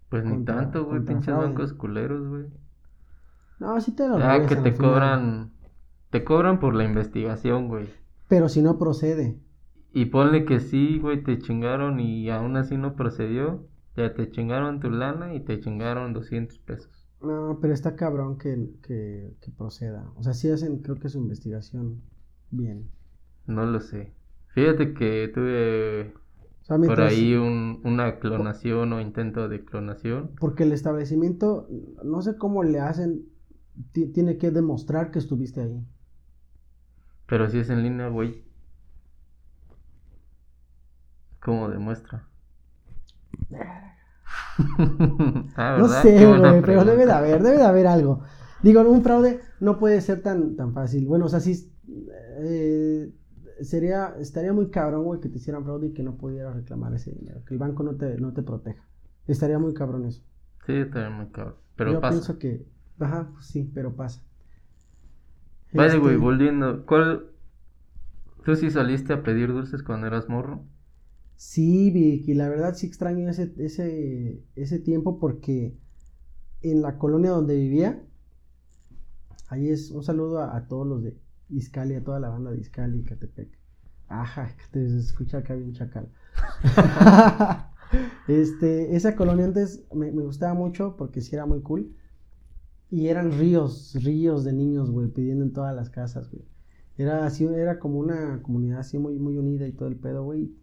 Pues 0.08 0.24
ni 0.24 0.46
tanto, 0.46 0.86
güey, 0.86 1.04
pinches 1.04 1.36
bancos 1.36 1.74
culeros, 1.74 2.28
güey. 2.28 2.46
No, 3.60 3.82
sí 3.82 3.92
te 3.92 4.08
lo 4.08 4.20
Ya 4.20 4.46
que 4.46 4.56
te 4.56 4.76
cobran, 4.76 5.52
te 6.12 6.24
cobran 6.24 6.60
por 6.60 6.76
la 6.76 6.84
investigación, 6.84 7.68
güey. 7.70 7.90
Pero 8.28 8.50
si 8.50 8.62
no 8.62 8.78
procede. 8.78 9.40
Y 9.92 10.06
ponle 10.06 10.46
que 10.46 10.60
sí, 10.60 11.00
güey, 11.00 11.24
te 11.24 11.40
chingaron 11.40 12.00
y 12.00 12.30
aún 12.30 12.56
así 12.56 12.78
no 12.78 12.96
procedió. 12.96 13.66
Ya 14.00 14.14
te 14.14 14.32
chingaron 14.32 14.80
tu 14.80 14.90
lana 14.90 15.34
y 15.34 15.42
te 15.42 15.60
chingaron 15.60 16.14
200 16.14 16.58
pesos. 16.60 17.06
No, 17.22 17.60
pero 17.62 17.74
está 17.74 17.98
cabrón 17.98 18.38
que, 18.38 18.70
que, 18.82 19.52
proceda. 19.58 20.10
O 20.16 20.24
sea, 20.24 20.32
sí 20.32 20.50
hacen, 20.50 20.78
creo 20.78 20.96
que 20.96 21.10
su 21.10 21.18
investigación 21.18 22.02
bien. 22.50 22.90
No 23.46 23.66
lo 23.66 23.82
sé. 23.82 24.14
Fíjate 24.54 24.94
que 24.94 25.30
tuve 25.34 26.14
por 26.66 27.02
ahí 27.02 27.36
un, 27.36 27.82
una 27.84 28.20
clonación 28.20 28.94
o 28.94 29.02
intento 29.02 29.50
de 29.50 29.66
clonación. 29.66 30.32
Porque 30.40 30.64
el 30.64 30.72
establecimiento, 30.72 31.68
no 32.02 32.22
sé 32.22 32.38
cómo 32.38 32.64
le 32.64 32.80
hacen, 32.80 33.26
tiene 33.92 34.38
que 34.38 34.52
demostrar 34.52 35.12
que 35.12 35.20
estuviste 35.20 35.60
ahí. 35.60 35.86
Pero 37.28 37.50
si 37.50 37.60
es 37.60 37.70
en 37.70 37.84
línea, 37.84 38.08
güey. 38.08 38.46
¿Cómo 41.42 41.68
demuestra? 41.68 42.30
Ah, 45.56 45.78
no 45.80 45.88
sé, 45.88 46.26
güey, 46.26 46.62
pero 46.62 46.84
debe 46.84 47.06
de 47.06 47.12
haber, 47.12 47.42
debe 47.42 47.58
de 47.58 47.64
haber 47.64 47.88
algo. 47.88 48.22
Digo, 48.62 48.82
un 48.82 49.04
fraude 49.04 49.40
no 49.60 49.80
puede 49.80 50.02
ser 50.02 50.22
tan, 50.22 50.56
tan 50.56 50.74
fácil. 50.74 51.06
Bueno, 51.06 51.26
o 51.26 51.30
sea, 51.30 51.40
sí, 51.40 51.72
eh, 52.42 53.12
sería, 53.62 54.16
estaría 54.20 54.54
muy 54.54 54.70
cabrón, 54.70 55.04
güey, 55.04 55.20
que 55.20 55.30
te 55.30 55.38
hicieran 55.38 55.64
fraude 55.64 55.88
y 55.88 55.94
que 55.94 56.04
no 56.04 56.16
pudieras 56.16 56.56
reclamar 56.56 56.94
ese 56.94 57.12
dinero, 57.12 57.44
que 57.46 57.54
el 57.54 57.60
banco 57.60 57.84
no 57.84 57.96
te, 57.96 58.18
no 58.18 58.34
te 58.34 58.44
proteja. 58.44 58.84
Estaría 59.28 59.60
muy 59.60 59.74
cabrón 59.74 60.06
eso. 60.06 60.24
Sí, 60.66 60.74
estaría 60.74 61.10
muy 61.10 61.28
cabrón, 61.28 61.56
pero 61.76 61.94
Yo 61.94 62.02
pienso 62.02 62.38
que, 62.38 62.66
ajá, 63.00 63.30
pues 63.34 63.46
sí, 63.46 63.70
pero 63.74 63.96
pasa. 63.96 64.22
Vale, 65.74 65.98
güey, 66.00 66.16
este 66.16 66.24
volviendo, 66.24 66.86
¿cuál, 66.86 67.28
tú 68.44 68.56
sí 68.56 68.72
saliste 68.72 69.14
a 69.14 69.24
pedir 69.24 69.54
dulces 69.54 69.84
cuando 69.84 70.08
eras 70.08 70.28
morro? 70.30 70.64
Sí, 71.40 71.90
Vicky, 71.90 72.34
la 72.34 72.50
verdad 72.50 72.76
sí 72.76 72.86
extraño 72.86 73.30
ese, 73.30 73.54
ese, 73.60 74.44
ese 74.56 74.78
tiempo 74.78 75.20
porque 75.20 75.74
en 76.62 76.82
la 76.82 76.98
colonia 76.98 77.32
donde 77.32 77.56
vivía, 77.56 78.04
ahí 79.48 79.70
es 79.70 79.90
un 79.92 80.04
saludo 80.04 80.44
a, 80.44 80.68
todos 80.68 80.86
los 80.86 81.02
de 81.02 81.18
Iscali, 81.48 81.96
a 81.96 82.04
toda 82.04 82.20
la 82.20 82.28
banda 82.28 82.52
de 82.52 82.60
Iscali, 82.60 83.06
Catepec. 83.06 83.58
Ajá, 84.10 84.54
que 84.58 84.64
te 84.72 84.98
escucha 84.98 85.38
acá 85.38 85.56
bien 85.56 85.72
chacal. 85.72 86.12
este, 88.28 88.98
esa 88.98 89.16
colonia 89.16 89.46
antes 89.46 89.86
me, 89.96 90.12
gustaba 90.12 90.54
mucho 90.54 90.98
porque 90.98 91.22
sí 91.22 91.36
era 91.36 91.46
muy 91.46 91.62
cool. 91.62 91.96
Y 92.90 93.08
eran 93.08 93.32
ríos, 93.32 93.96
ríos 94.04 94.44
de 94.44 94.52
niños, 94.52 94.92
güey, 94.92 95.08
pidiendo 95.08 95.46
en 95.46 95.54
todas 95.54 95.74
las 95.74 95.90
casas, 95.90 96.30
güey. 96.30 96.44
Era 96.98 97.26
así, 97.26 97.46
era 97.46 97.80
como 97.80 97.98
una 97.98 98.42
comunidad 98.42 98.80
así 98.80 98.98
muy, 98.98 99.18
muy 99.18 99.38
unida 99.38 99.66
y 99.70 99.72
todo 99.72 99.88
el 99.88 99.96
pedo, 99.96 100.26
güey 100.26 100.54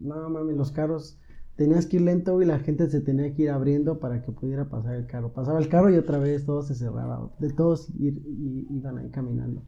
no 0.00 0.28
mames, 0.30 0.56
los 0.56 0.72
carros 0.72 1.18
tenías 1.56 1.86
que 1.86 1.96
ir 1.96 2.02
lento 2.02 2.40
y 2.40 2.44
la 2.44 2.58
gente 2.58 2.88
se 2.88 3.00
tenía 3.00 3.34
que 3.34 3.42
ir 3.42 3.50
abriendo 3.50 3.98
para 3.98 4.22
que 4.22 4.30
pudiera 4.30 4.68
pasar 4.68 4.94
el 4.94 5.06
carro. 5.06 5.32
Pasaba 5.32 5.58
el 5.58 5.68
carro 5.68 5.90
y 5.90 5.96
otra 5.96 6.18
vez 6.18 6.44
todo 6.44 6.62
se 6.62 6.74
cerraba. 6.74 7.30
De 7.38 7.50
todos 7.50 7.88
ir, 7.98 8.22
y, 8.26 8.66
iban 8.70 8.98
ahí 8.98 9.10
caminando. 9.10 9.62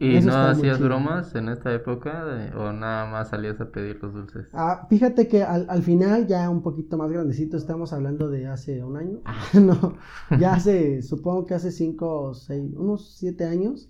¿Y 0.00 0.20
no 0.22 0.34
hacías 0.34 0.80
bromas 0.80 1.34
en 1.36 1.48
esta 1.48 1.72
época 1.72 2.50
o 2.56 2.72
nada 2.72 3.06
más 3.06 3.28
salías 3.28 3.60
a 3.60 3.70
pedir 3.70 3.98
los 4.02 4.12
dulces? 4.12 4.48
Ah, 4.52 4.86
fíjate 4.90 5.28
que 5.28 5.44
al, 5.44 5.66
al, 5.68 5.82
final, 5.82 6.26
ya 6.26 6.50
un 6.50 6.62
poquito 6.62 6.96
más 6.98 7.12
grandecito, 7.12 7.56
estamos 7.56 7.92
hablando 7.92 8.28
de 8.28 8.48
hace 8.48 8.82
un 8.82 8.96
año. 8.96 9.20
no, 9.54 9.96
ya 10.40 10.54
hace, 10.54 11.02
supongo 11.02 11.46
que 11.46 11.54
hace 11.54 11.70
cinco 11.70 12.22
o 12.22 12.34
seis, 12.34 12.72
unos 12.74 13.14
siete 13.14 13.44
años, 13.44 13.88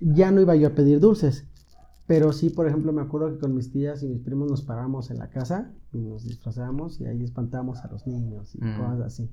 ya 0.00 0.30
no 0.30 0.42
iba 0.42 0.56
yo 0.56 0.68
a 0.68 0.74
pedir 0.74 1.00
dulces. 1.00 1.46
Pero 2.10 2.32
sí, 2.32 2.50
por 2.50 2.66
ejemplo, 2.66 2.92
me 2.92 3.02
acuerdo 3.02 3.30
que 3.30 3.38
con 3.38 3.54
mis 3.54 3.70
tías 3.70 4.02
y 4.02 4.08
mis 4.08 4.18
primos 4.18 4.50
nos 4.50 4.62
paramos 4.62 5.12
en 5.12 5.18
la 5.20 5.30
casa 5.30 5.70
y 5.92 5.98
nos 5.98 6.24
disfrazábamos 6.24 7.00
y 7.00 7.06
ahí 7.06 7.22
espantábamos 7.22 7.84
a 7.84 7.88
los 7.88 8.04
niños 8.04 8.52
y 8.56 8.64
mm. 8.64 8.78
cosas 8.78 9.00
así. 9.02 9.30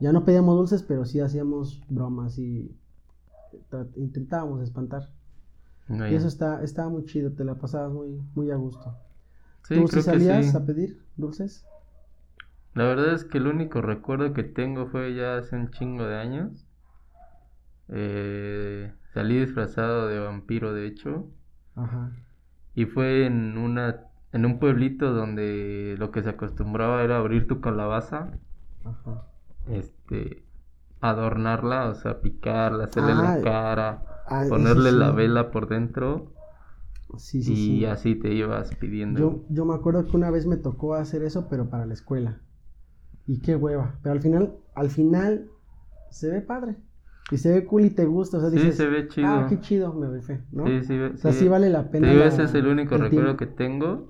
Ya 0.00 0.12
no 0.12 0.24
pedíamos 0.24 0.56
dulces, 0.56 0.82
pero 0.82 1.04
sí 1.04 1.20
hacíamos 1.20 1.80
bromas 1.88 2.36
y 2.36 2.76
intentábamos 3.94 4.60
espantar. 4.60 5.12
y 5.88 6.12
eso 6.12 6.26
está, 6.26 6.64
estaba 6.64 6.88
muy 6.88 7.04
chido, 7.04 7.30
te 7.30 7.44
la 7.44 7.54
pasabas 7.54 7.92
muy, 7.92 8.20
muy 8.34 8.50
a 8.50 8.56
gusto. 8.56 8.92
¿Tú 9.68 9.86
si 9.86 10.02
salías 10.02 10.52
a 10.56 10.66
pedir 10.66 11.00
dulces? 11.16 11.64
La 12.74 12.86
verdad 12.86 13.14
es 13.14 13.22
que 13.22 13.38
el 13.38 13.46
único 13.46 13.82
recuerdo 13.82 14.32
que 14.32 14.42
tengo 14.42 14.88
fue 14.88 15.14
ya 15.14 15.36
hace 15.36 15.54
un 15.54 15.70
chingo 15.70 16.04
de 16.08 16.16
años. 16.16 16.66
Eh, 17.86 18.92
salí 19.14 19.38
disfrazado 19.38 20.08
de 20.08 20.18
vampiro, 20.18 20.74
de 20.74 20.88
hecho. 20.88 21.30
Ajá. 21.76 22.12
Y 22.74 22.86
fue 22.86 23.26
en 23.26 23.58
una 23.58 24.06
en 24.32 24.46
un 24.46 24.58
pueblito 24.58 25.12
donde 25.12 25.96
lo 25.98 26.12
que 26.12 26.22
se 26.22 26.30
acostumbraba 26.30 27.02
era 27.02 27.18
abrir 27.18 27.46
tu 27.46 27.60
calabaza. 27.60 28.30
Ajá. 28.84 29.26
Este 29.66 30.44
adornarla, 31.00 31.88
o 31.88 31.94
sea, 31.94 32.20
picarla, 32.20 32.84
hacerle 32.84 33.14
la 33.14 33.40
cara, 33.40 34.04
ah, 34.26 34.44
ponerle 34.48 34.92
la 34.92 35.10
vela 35.10 35.50
por 35.50 35.68
dentro. 35.68 36.32
Sí, 37.16 37.42
sí, 37.42 37.78
y 37.78 37.84
así 37.86 38.14
te 38.14 38.32
ibas 38.32 38.74
pidiendo. 38.76 39.18
Yo, 39.18 39.44
yo 39.48 39.64
me 39.64 39.74
acuerdo 39.74 40.06
que 40.06 40.16
una 40.16 40.30
vez 40.30 40.46
me 40.46 40.56
tocó 40.56 40.94
hacer 40.94 41.24
eso, 41.24 41.48
pero 41.48 41.68
para 41.68 41.86
la 41.86 41.94
escuela. 41.94 42.38
Y 43.26 43.40
qué 43.40 43.56
hueva. 43.56 43.98
Pero 44.02 44.12
al 44.12 44.20
final, 44.20 44.56
al 44.74 44.90
final, 44.90 45.50
se 46.10 46.30
ve 46.30 46.40
padre. 46.40 46.76
Y 47.30 47.38
se 47.38 47.52
ve 47.52 47.64
cool 47.64 47.84
y 47.84 47.90
te 47.90 48.04
gusta. 48.04 48.38
O 48.38 48.40
sea, 48.40 48.50
dices, 48.50 48.74
sí, 48.74 48.82
se 48.82 48.88
ve 48.88 49.08
chido. 49.08 49.28
Ah, 49.28 49.46
qué 49.48 49.60
chido, 49.60 49.92
me 49.94 50.08
rifé, 50.08 50.40
¿no? 50.50 50.66
Sí, 50.66 50.82
sí, 50.82 50.98
o 50.98 51.16
sea, 51.16 51.32
sí, 51.32 51.48
vale 51.48 51.70
la 51.70 51.90
pena. 51.90 52.12
ese 52.24 52.44
es 52.44 52.54
el 52.54 52.66
único 52.66 52.96
recuerdo 52.96 53.36
que 53.36 53.46
tengo. 53.46 54.08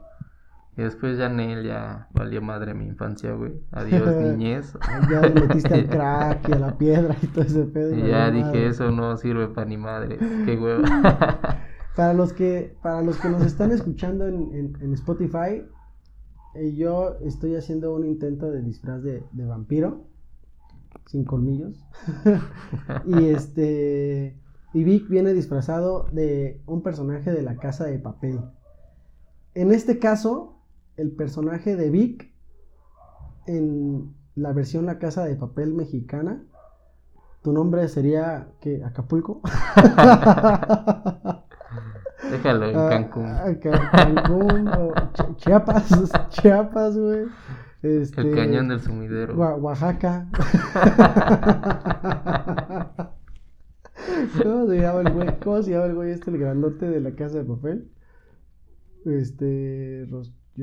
Y 0.77 0.83
después 0.83 1.19
ya 1.19 1.29
Nel 1.29 1.65
ya 1.65 2.09
valió 2.15 2.41
madre 2.41 2.73
mi 2.73 2.87
infancia, 2.87 3.35
güey. 3.35 3.53
Adiós, 3.71 4.17
niñez. 4.23 4.73
ya 5.11 5.21
le 5.21 5.41
metiste 5.41 5.75
al 5.75 5.87
crack 5.91 6.49
y 6.49 6.53
a 6.53 6.59
la 6.59 6.79
piedra 6.79 7.15
y 7.21 7.27
todo 7.27 7.45
ese 7.45 7.65
pedo. 7.65 7.95
Y 7.95 8.09
ya 8.09 8.31
dije, 8.31 8.67
eso 8.67 8.91
no 8.91 9.17
sirve 9.19 9.49
para 9.49 9.67
ni 9.67 9.77
madre. 9.77 10.17
Qué 10.47 10.57
hueva. 10.57 10.83
para 11.97 12.15
los 12.15 12.33
que, 12.33 12.77
para 12.83 13.03
los 13.03 13.19
que 13.19 13.29
nos 13.29 13.45
están 13.45 13.73
escuchando 13.73 14.27
en, 14.27 14.75
en, 14.81 14.95
Spotify, 14.95 15.67
eh, 16.55 16.75
yo 16.75 17.17
estoy 17.21 17.57
haciendo 17.57 17.95
un 17.95 18.07
intento 18.07 18.51
de 18.51 18.63
disfraz 18.63 19.03
de, 19.03 19.25
de 19.33 19.45
vampiro. 19.45 20.07
Sin 21.11 21.25
colmillos. 21.25 21.85
y 23.05 23.27
este. 23.27 24.39
Y 24.73 24.85
Vic 24.85 25.09
viene 25.09 25.33
disfrazado 25.33 26.07
de 26.13 26.63
un 26.67 26.83
personaje 26.83 27.33
de 27.33 27.43
la 27.43 27.57
casa 27.57 27.87
de 27.87 27.99
papel. 27.99 28.39
En 29.55 29.73
este 29.73 29.99
caso, 29.99 30.61
el 30.97 31.11
personaje 31.11 31.75
de 31.75 31.91
Vic 31.91 32.33
en 33.47 34.15
la 34.37 34.53
versión 34.53 34.87
La 34.87 35.01
Casa 35.01 35.25
de 35.25 35.35
Papel 35.35 35.75
mexicana, 35.75 36.45
tu 37.43 37.53
nombre 37.53 37.89
sería 37.89 38.47
¿qué? 38.61 38.85
Acapulco. 38.85 39.41
Déjalo 42.31 42.69
en 42.69 42.77
ah, 42.77 42.89
Cancún. 42.89 43.27
Ah, 43.27 43.47
Cancún 43.91 44.69
o 44.69 44.93
Chiapas, 45.39 45.91
Chiapas, 46.29 46.97
güey. 46.97 47.27
Este, 47.83 48.21
el 48.21 48.35
cañón 48.35 48.69
del 48.69 48.81
sumidero. 48.81 49.37
Oaxaca. 49.37 50.29
¿Cómo 54.43 54.67
se 54.67 54.81
llama 54.81 55.01
el 55.01 55.13
güey? 55.13 55.41
¿Cómo 55.43 55.63
se 55.63 55.71
llama 55.71 55.87
el 55.87 55.95
güey 55.95 56.11
este, 56.11 56.31
el 56.31 56.39
grandote 56.39 56.89
de 56.89 57.01
la 57.01 57.13
casa 57.13 57.39
de 57.39 57.45
papel? 57.45 57.91
Este. 59.07 60.07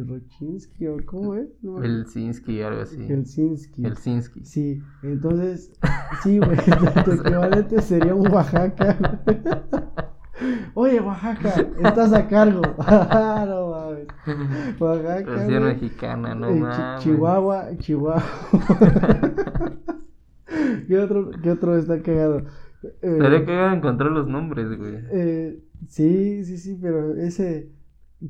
Rochinsky 0.03 0.87
o 0.87 0.97
cómo 1.05 1.35
es? 1.35 1.47
No, 1.61 1.81
Helsinki, 1.81 2.61
algo 2.61 2.81
así. 2.81 2.97
Helsinki. 3.07 3.83
Helsinki. 3.83 4.45
Sí, 4.45 4.81
entonces, 5.03 5.71
sí, 6.23 6.39
güey, 6.39 6.57
tu 7.05 7.11
equivalente 7.13 7.81
sería 7.81 8.13
un 8.13 8.31
Oaxaca. 8.31 9.21
Oye, 10.73 10.99
Oaxaca, 10.99 11.53
estás 11.83 12.13
a 12.13 12.27
cargo. 12.27 12.61
no 12.61 13.71
mames. 13.71 14.07
Oaxaca. 14.79 15.31
Versión 15.31 15.63
mexicana, 15.63 16.35
no 16.35 16.51
mames. 16.51 17.03
Chihuahua, 17.03 17.77
Chihuahua. 17.77 18.23
¿Qué 20.87 20.99
otro, 20.99 21.31
¿Qué 21.41 21.51
otro 21.51 21.77
está 21.77 22.01
cagado? 22.01 22.43
Eh, 23.01 23.17
Sería 23.19 23.45
que 23.45 23.65
encontrar 23.75 24.11
los 24.11 24.27
nombres, 24.27 24.77
güey. 24.77 24.99
Eh, 25.11 25.59
sí, 25.87 26.43
sí, 26.45 26.57
sí, 26.57 26.77
pero 26.81 27.15
ese 27.15 27.71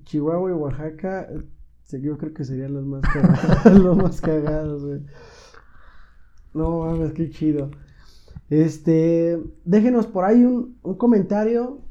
Chihuahua 0.03 0.49
y 0.49 0.53
Oaxaca, 0.53 1.27
yo 1.91 2.17
creo 2.17 2.33
que 2.33 2.45
serían 2.45 2.73
los 2.73 2.85
más 2.85 3.01
cagados, 3.01 3.83
los 3.83 3.97
más 3.97 4.21
cagados, 4.21 4.85
güey. 4.85 5.01
No 6.53 6.79
mames, 6.79 7.13
qué 7.13 7.29
chido. 7.29 7.69
Este, 8.49 9.37
déjenos 9.65 10.07
por 10.07 10.23
ahí 10.23 10.43
un, 10.43 10.77
un 10.81 10.95
comentario 10.95 11.81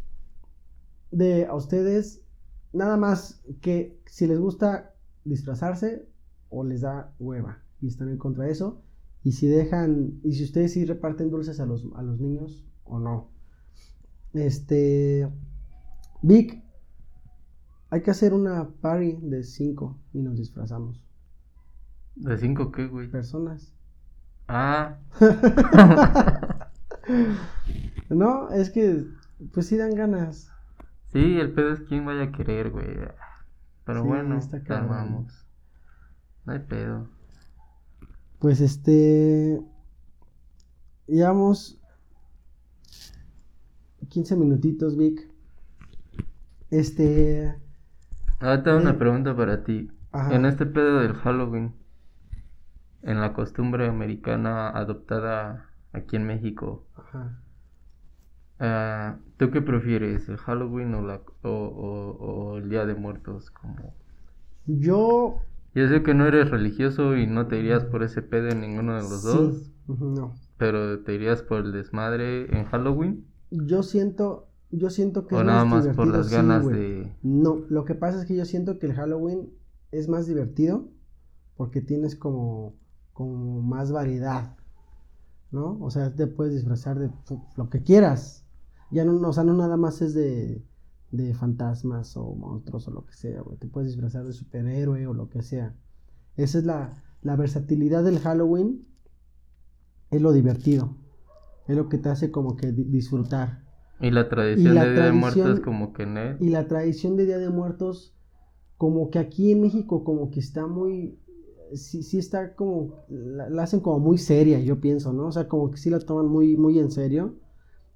de 1.11 1.47
a 1.47 1.55
ustedes, 1.55 2.23
nada 2.73 2.97
más 2.97 3.43
que 3.61 3.99
si 4.07 4.27
les 4.27 4.39
gusta 4.39 4.95
disfrazarse 5.25 6.09
o 6.49 6.65
les 6.65 6.83
da 6.83 7.15
hueva 7.19 7.63
y 7.81 7.89
están 7.89 8.09
en 8.09 8.19
contra 8.19 8.45
de 8.45 8.53
eso. 8.53 8.83
Y 9.23 9.33
si 9.33 9.47
dejan, 9.47 10.21
y 10.23 10.35
si 10.35 10.45
ustedes 10.45 10.73
sí 10.73 10.85
reparten 10.85 11.31
dulces 11.31 11.59
a 11.59 11.67
los, 11.67 11.87
a 11.97 12.03
los 12.03 12.21
niños 12.21 12.65
o 12.85 12.99
no. 12.99 13.31
Este, 14.35 15.29
Vic, 16.23 16.63
hay 17.91 18.03
que 18.03 18.11
hacer 18.11 18.35
una 18.35 18.69
party 18.81 19.19
de 19.23 19.43
cinco 19.43 19.99
y 20.13 20.23
nos 20.23 20.37
disfrazamos. 20.37 21.03
¿De 22.15 22.39
cinco 22.39 22.71
qué, 22.71 22.87
güey? 22.87 23.11
Personas. 23.11 23.75
Ah. 24.49 24.99
no, 28.09 28.51
es 28.51 28.71
que, 28.71 29.07
pues 29.53 29.67
sí 29.67 29.77
dan 29.77 29.95
ganas. 29.95 30.51
Sí, 31.17 31.41
el 31.41 31.51
pedo 31.53 31.73
es 31.73 31.81
quién 31.81 32.05
vaya 32.05 32.25
a 32.25 32.31
querer, 32.33 32.71
güey. 32.71 32.95
Pero 33.87 34.05
bueno, 34.05 34.39
calmamos. 34.67 35.47
No 36.45 36.53
hay 36.53 36.59
pedo. 36.59 37.09
Pues 38.39 38.61
este. 38.61 39.63
Llevamos 41.07 41.81
15 44.11 44.37
minutitos, 44.37 44.99
Vic. 44.99 45.27
Este. 46.71 47.57
Ahora 48.41 48.63
tengo 48.63 48.77
una 48.77 48.99
pregunta 48.99 49.35
para 49.35 49.65
ti. 49.65 49.91
En 50.31 50.45
este 50.45 50.67
pedo 50.67 51.01
del 51.01 51.15
Halloween, 51.15 51.75
en 53.01 53.23
la 53.23 53.33
costumbre 53.33 53.89
americana 53.89 54.69
adoptada 54.69 55.71
aquí 55.95 56.17
en 56.17 56.27
México, 56.27 56.87
Ajá. 56.95 57.41
Ah, 58.59 59.19
¿tú 59.37 59.51
qué 59.51 59.61
prefieres, 59.61 60.29
el 60.29 60.39
Halloween 60.39 60.95
o, 60.95 61.03
la, 61.03 61.21
o, 61.43 62.57
el 62.59 62.69
Día 62.69 62.87
de 62.87 62.95
Muertos? 62.95 63.51
Como... 63.51 63.95
Yo... 64.67 65.41
Yo 65.75 65.89
sé 65.89 66.03
que 66.03 66.15
no 66.15 66.27
eres 66.27 66.51
religioso 66.51 67.17
y 67.17 67.27
no 67.27 67.49
te 67.49 67.59
irías 67.59 67.85
por 67.85 68.03
ese 68.03 68.23
pedo 68.23 68.49
en 68.49 68.63
ninguno 68.63 68.95
de 68.95 69.03
los 69.03 69.23
dos. 69.23 69.71
No. 69.87 70.35
Pero 70.57 71.01
te 71.01 71.15
irías 71.15 71.43
por 71.43 71.67
el 71.67 71.73
desmadre 71.73 72.47
en 72.59 72.65
Halloween. 72.65 73.27
Yo 73.51 73.83
siento, 73.83 74.49
yo 74.71 74.89
siento 74.89 75.27
que 75.27 75.35
o 75.35 75.45
nada 75.45 75.67
más 75.67 75.87
por 75.89 76.07
las 76.07 76.31
ganas 76.31 76.67
de... 76.67 77.15
No, 77.23 77.61
lo 77.69 77.85
que 77.85 77.95
pasa 77.95 78.21
es 78.21 78.25
que 78.27 78.35
yo 78.35 78.47
siento 78.47 78.79
que 78.79 78.87
el 78.87 78.95
Halloween 78.95 79.51
es 79.93 80.09
más 80.09 80.27
divertido 80.27 80.89
porque 81.57 81.83
tienes 81.83 82.17
como, 82.17 82.75
como 83.13 83.61
más 83.61 83.93
variedad, 83.93 84.57
¿no? 85.51 85.79
O 85.81 85.91
sea, 85.91 86.15
te 86.15 86.27
puedes 86.27 86.55
disfrazar 86.55 86.99
de 86.99 87.11
lo 87.57 87.69
que 87.69 87.83
quieras. 87.83 88.46
Ya 88.91 89.05
no, 89.05 89.29
o 89.29 89.33
sea, 89.33 89.45
no 89.45 89.55
nada 89.55 89.77
más 89.77 90.03
es 90.03 90.15
de, 90.15 90.65
de 91.11 91.35
fantasmas 91.35 92.17
o 92.17 92.35
monstruos 92.35 92.87
o 92.89 92.91
lo 92.91 93.05
que 93.05 93.15
sea, 93.15 93.43
güey. 93.43 93.59
Te 93.59 93.69
puedes 93.69 93.91
disfrazar 93.91 94.25
de 94.25 94.33
superhéroe 94.33 95.07
o 95.07 95.15
lo 95.15 95.29
que 95.29 95.43
sea. 95.43 95.75
Esa 96.37 96.59
es 96.59 96.65
la, 96.65 97.03
la 97.23 97.37
versatilidad 97.37 98.05
del 98.05 98.19
Halloween. 98.21 98.87
Es 100.11 100.23
lo 100.23 100.33
divertido. 100.33 100.97
Es 101.67 101.77
lo 101.77 101.89
que 101.89 101.99
te 101.99 102.09
hace 102.09 102.31
como 102.31 102.57
que 102.57 102.73
disfrutar. 102.73 103.65
Y 103.99 104.11
la 104.11 104.29
tradición 104.29 104.75
de 104.75 104.93
Día 104.93 105.05
de 105.05 105.13
Muertos 105.13 105.61
como 105.61 105.93
que. 105.93 106.37
Y 106.41 106.51
la 106.51 106.69
tradición 106.69 107.17
de 107.17 107.27
Día 107.27 107.39
de 107.39 107.51
Muertos 107.51 108.15
como 108.77 109.11
que 109.11 109.19
aquí 109.19 109.53
en 109.53 109.63
México 109.63 110.05
como 110.05 110.31
que 110.31 110.41
está 110.41 110.67
muy 110.67 111.19
sí, 111.75 112.03
sí 112.03 112.19
está 112.19 112.55
como 112.55 113.05
la, 113.09 113.63
hacen 113.63 113.81
como 113.81 113.99
muy 113.99 114.19
seria, 114.19 114.61
yo 114.61 114.81
pienso, 114.81 115.13
¿no? 115.13 115.27
O 115.27 115.33
sea, 115.33 115.49
como 115.49 115.71
que 115.71 115.79
sí 115.79 115.91
la 115.91 115.99
toman 115.99 116.27
muy 116.27 116.57
muy 116.57 116.79
en 116.79 116.91
serio. 116.91 117.37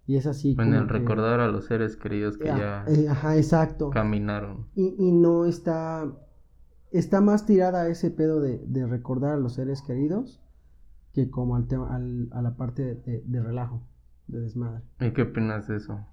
Y 0.07 0.17
es 0.17 0.27
así. 0.27 0.55
Bueno, 0.55 0.79
el 0.79 0.89
recordar 0.89 1.41
a 1.41 1.49
los 1.49 1.67
seres 1.67 1.97
queridos 1.97 2.37
que 2.37 2.47
ya 2.47 2.85
eh, 2.89 3.09
ajá, 3.09 3.37
exacto. 3.37 3.91
caminaron. 3.91 4.67
Y, 4.75 4.95
y, 4.99 5.13
no 5.13 5.45
está. 5.45 6.11
Está 6.91 7.21
más 7.21 7.47
tirada 7.47 7.83
a 7.83 7.89
ese 7.89 8.11
pedo 8.11 8.41
de, 8.41 8.59
de, 8.67 8.87
recordar 8.87 9.35
a 9.35 9.37
los 9.37 9.55
seres 9.55 9.81
queridos 9.83 10.43
que 11.13 11.31
como 11.31 11.55
al 11.55 11.69
tema, 11.69 11.95
al, 11.95 12.29
a 12.33 12.43
la 12.43 12.57
parte 12.57 12.97
de, 12.97 13.23
de 13.25 13.43
relajo 13.43 13.83
de 14.27 14.41
desmadre. 14.41 14.83
¿Y 15.01 15.13
qué 15.13 15.23
opinas 15.23 15.69
de 15.69 15.77
eso? 15.77 16.05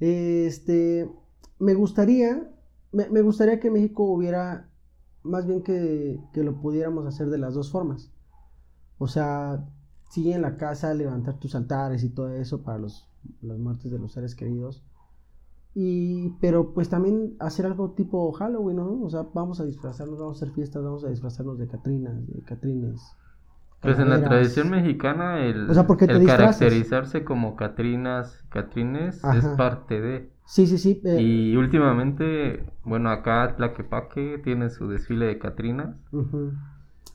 Este, 0.00 1.10
me 1.58 1.74
gustaría, 1.74 2.50
me, 2.92 3.22
gustaría 3.22 3.60
que 3.60 3.70
México 3.70 4.04
hubiera, 4.04 4.68
más 5.22 5.46
bien 5.46 5.62
que, 5.62 6.18
que, 6.32 6.42
lo 6.42 6.60
pudiéramos 6.60 7.06
hacer 7.06 7.28
de 7.28 7.38
las 7.38 7.54
dos 7.54 7.70
formas. 7.70 8.10
O 8.98 9.06
sea, 9.06 9.64
sí 10.12 10.30
en 10.30 10.42
la 10.42 10.58
casa 10.58 10.92
levantar 10.92 11.38
tus 11.38 11.54
altares 11.54 12.04
y 12.04 12.10
todo 12.10 12.28
eso 12.34 12.62
para 12.62 12.76
los, 12.76 13.08
las 13.40 13.58
muertes 13.58 13.90
de 13.90 13.98
los 13.98 14.12
seres 14.12 14.34
queridos. 14.34 14.82
Y, 15.74 16.34
pero 16.38 16.74
pues 16.74 16.90
también 16.90 17.34
hacer 17.40 17.64
algo 17.64 17.92
tipo 17.92 18.30
Halloween, 18.32 18.76
¿no? 18.76 19.00
O 19.02 19.08
sea, 19.08 19.22
vamos 19.32 19.58
a 19.58 19.64
disfrazarnos, 19.64 20.18
vamos 20.18 20.36
a 20.36 20.44
hacer 20.44 20.54
fiestas, 20.54 20.84
vamos 20.84 21.02
a 21.04 21.08
disfrazarnos 21.08 21.58
de 21.58 21.66
Catrinas, 21.66 22.26
de 22.26 22.42
Catrines. 22.42 23.00
Pues 23.80 23.98
en 23.98 24.10
la 24.10 24.22
tradición 24.22 24.70
mexicana 24.70 25.40
el, 25.40 25.70
el 25.70 26.26
caracterizarse 26.26 27.24
como 27.24 27.56
Catrinas, 27.56 28.44
Catrines 28.50 29.24
es 29.24 29.46
parte 29.56 30.00
de... 30.00 30.30
Sí, 30.44 30.66
sí, 30.66 30.76
sí. 30.76 31.00
Eh, 31.04 31.22
y 31.22 31.56
últimamente, 31.56 32.70
bueno, 32.84 33.08
acá 33.08 33.54
Tlaquepaque 33.56 34.42
tiene 34.44 34.68
su 34.68 34.88
desfile 34.88 35.24
de 35.24 35.38
Catrinas. 35.38 35.96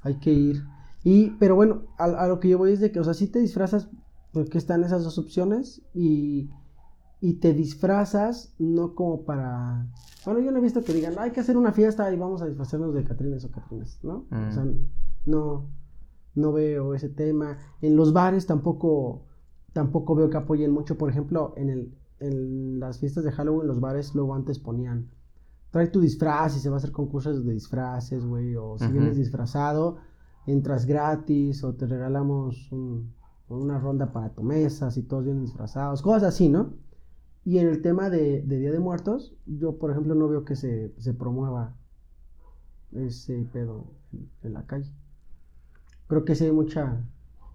Hay 0.01 0.20
que 0.20 0.32
ir. 0.32 0.63
Y, 1.04 1.32
pero 1.39 1.56
bueno, 1.56 1.84
a, 1.98 2.27
lo 2.27 2.39
que 2.39 2.50
yo 2.50 2.58
voy 2.58 2.74
es 2.74 2.80
de 2.80 2.92
que, 2.92 3.00
o 3.00 3.04
sea, 3.04 3.13
si 3.13 3.27
te 3.27 3.39
disfrazas, 3.39 3.89
porque 4.34 4.58
están 4.58 4.84
esas 4.84 5.04
dos 5.04 5.18
opciones 5.18 5.82
y, 5.94 6.50
y 7.22 7.36
te 7.36 7.54
disfrazas 7.54 8.54
no 8.60 8.94
como 8.96 9.24
para... 9.24 9.88
Bueno, 10.25 10.42
yo 10.42 10.51
no 10.51 10.58
he 10.58 10.62
visto 10.62 10.84
que 10.84 10.94
digan, 10.94 11.13
hay 11.18 11.32
que 11.32 11.39
hacer 11.39 11.56
una 11.56 11.72
fiesta 11.72 12.12
y 12.12 12.18
vamos 12.18 12.42
a 12.42 12.48
disfrazarnos 12.48 12.94
de 12.94 13.04
Catrines 13.04 13.46
o 13.46 13.51
Catrines, 13.51 14.00
¿no? 14.04 14.25
O 14.30 14.51
sea, 14.51 14.66
mm. 14.66 14.80
no, 15.25 15.70
no 16.36 16.51
veo 16.51 16.94
ese 16.94 17.10
tema. 17.10 17.58
En 17.82 17.96
los 17.96 18.12
bares 18.12 18.46
tampoco, 18.46 19.24
tampoco 19.72 20.16
veo 20.16 20.30
que 20.30 20.38
apoyen 20.38 20.72
mucho, 20.72 20.98
por 20.98 21.10
ejemplo, 21.10 21.54
en 21.56 21.70
el 21.70 21.94
en 22.20 22.80
las 22.80 23.00
fiestas 23.00 23.24
de 23.24 23.32
Halloween, 23.32 23.68
los 23.68 23.80
bares 23.80 24.16
luego 24.16 24.34
antes 24.34 24.60
ponían, 24.60 25.10
trae 25.72 25.88
tu 25.88 26.00
disfraz 26.00 26.56
y 26.56 26.60
se 26.60 26.70
va 26.70 26.75
a 26.75 26.77
hacer 26.77 26.92
concursos 26.92 27.46
de 27.46 27.54
disfraces, 27.54 28.25
güey, 28.25 28.56
o 28.56 28.77
si 28.77 28.88
vienes 28.88 29.18
disfrazado, 29.18 29.98
entras 30.48 30.86
gratis, 30.86 31.63
o 31.63 31.75
te 31.75 31.86
regalamos 31.86 32.72
una 33.50 33.80
ronda 33.80 34.12
para 34.12 34.34
tu 34.34 34.42
mesa, 34.42 34.89
si 34.89 35.04
todos 35.04 35.25
vienen 35.25 35.44
disfrazados, 35.44 36.01
cosas 36.01 36.24
así, 36.24 36.50
¿no? 36.50 36.74
Y 37.46 37.60
en 37.60 37.68
el 37.68 37.82
tema 37.82 38.10
de, 38.10 38.42
Día 38.42 38.72
de 38.72 38.80
Muertos, 38.80 39.34
yo, 39.46 39.77
por 39.77 39.92
ejemplo, 39.92 40.16
no 40.16 40.27
veo 40.27 40.44
que 40.44 40.56
se, 40.56 40.94
se 40.98 41.13
promueva 41.13 41.75
ese 42.94 43.48
pedo 43.54 43.86
en, 44.42 44.54
la 44.54 44.66
calle. 44.66 44.92
Creo 46.08 46.25
que 46.25 46.36
sí 46.36 46.46
hay 46.46 46.51
mucha 46.51 47.04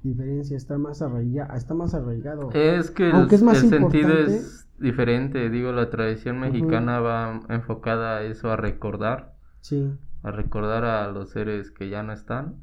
diferencia, 0.03 0.57
está 0.57 0.79
más 0.79 1.03
arraigado, 1.03 1.55
está 1.55 1.75
más 1.75 1.95
arraigado. 1.95 2.51
Es 2.53 2.91
que 2.91 3.11
el, 3.11 3.29
sentido 3.29 4.13
es 4.15 4.67
diferente, 4.79 5.51
digo, 5.51 5.73
la 5.73 5.91
tradición 5.91 6.41
mexicana 6.41 7.01
va 7.01 7.41
enfocada 7.49 8.19
a 8.19 8.23
eso, 8.23 8.51
a 8.51 8.57
recordar, 8.57 9.35
sí. 9.61 9.95
a 10.23 10.31
recordar 10.31 10.85
a 10.85 11.11
los 11.11 11.31
seres 11.31 11.71
que 11.71 11.89
ya 11.89 12.03
no 12.03 12.13
están. 12.13 12.57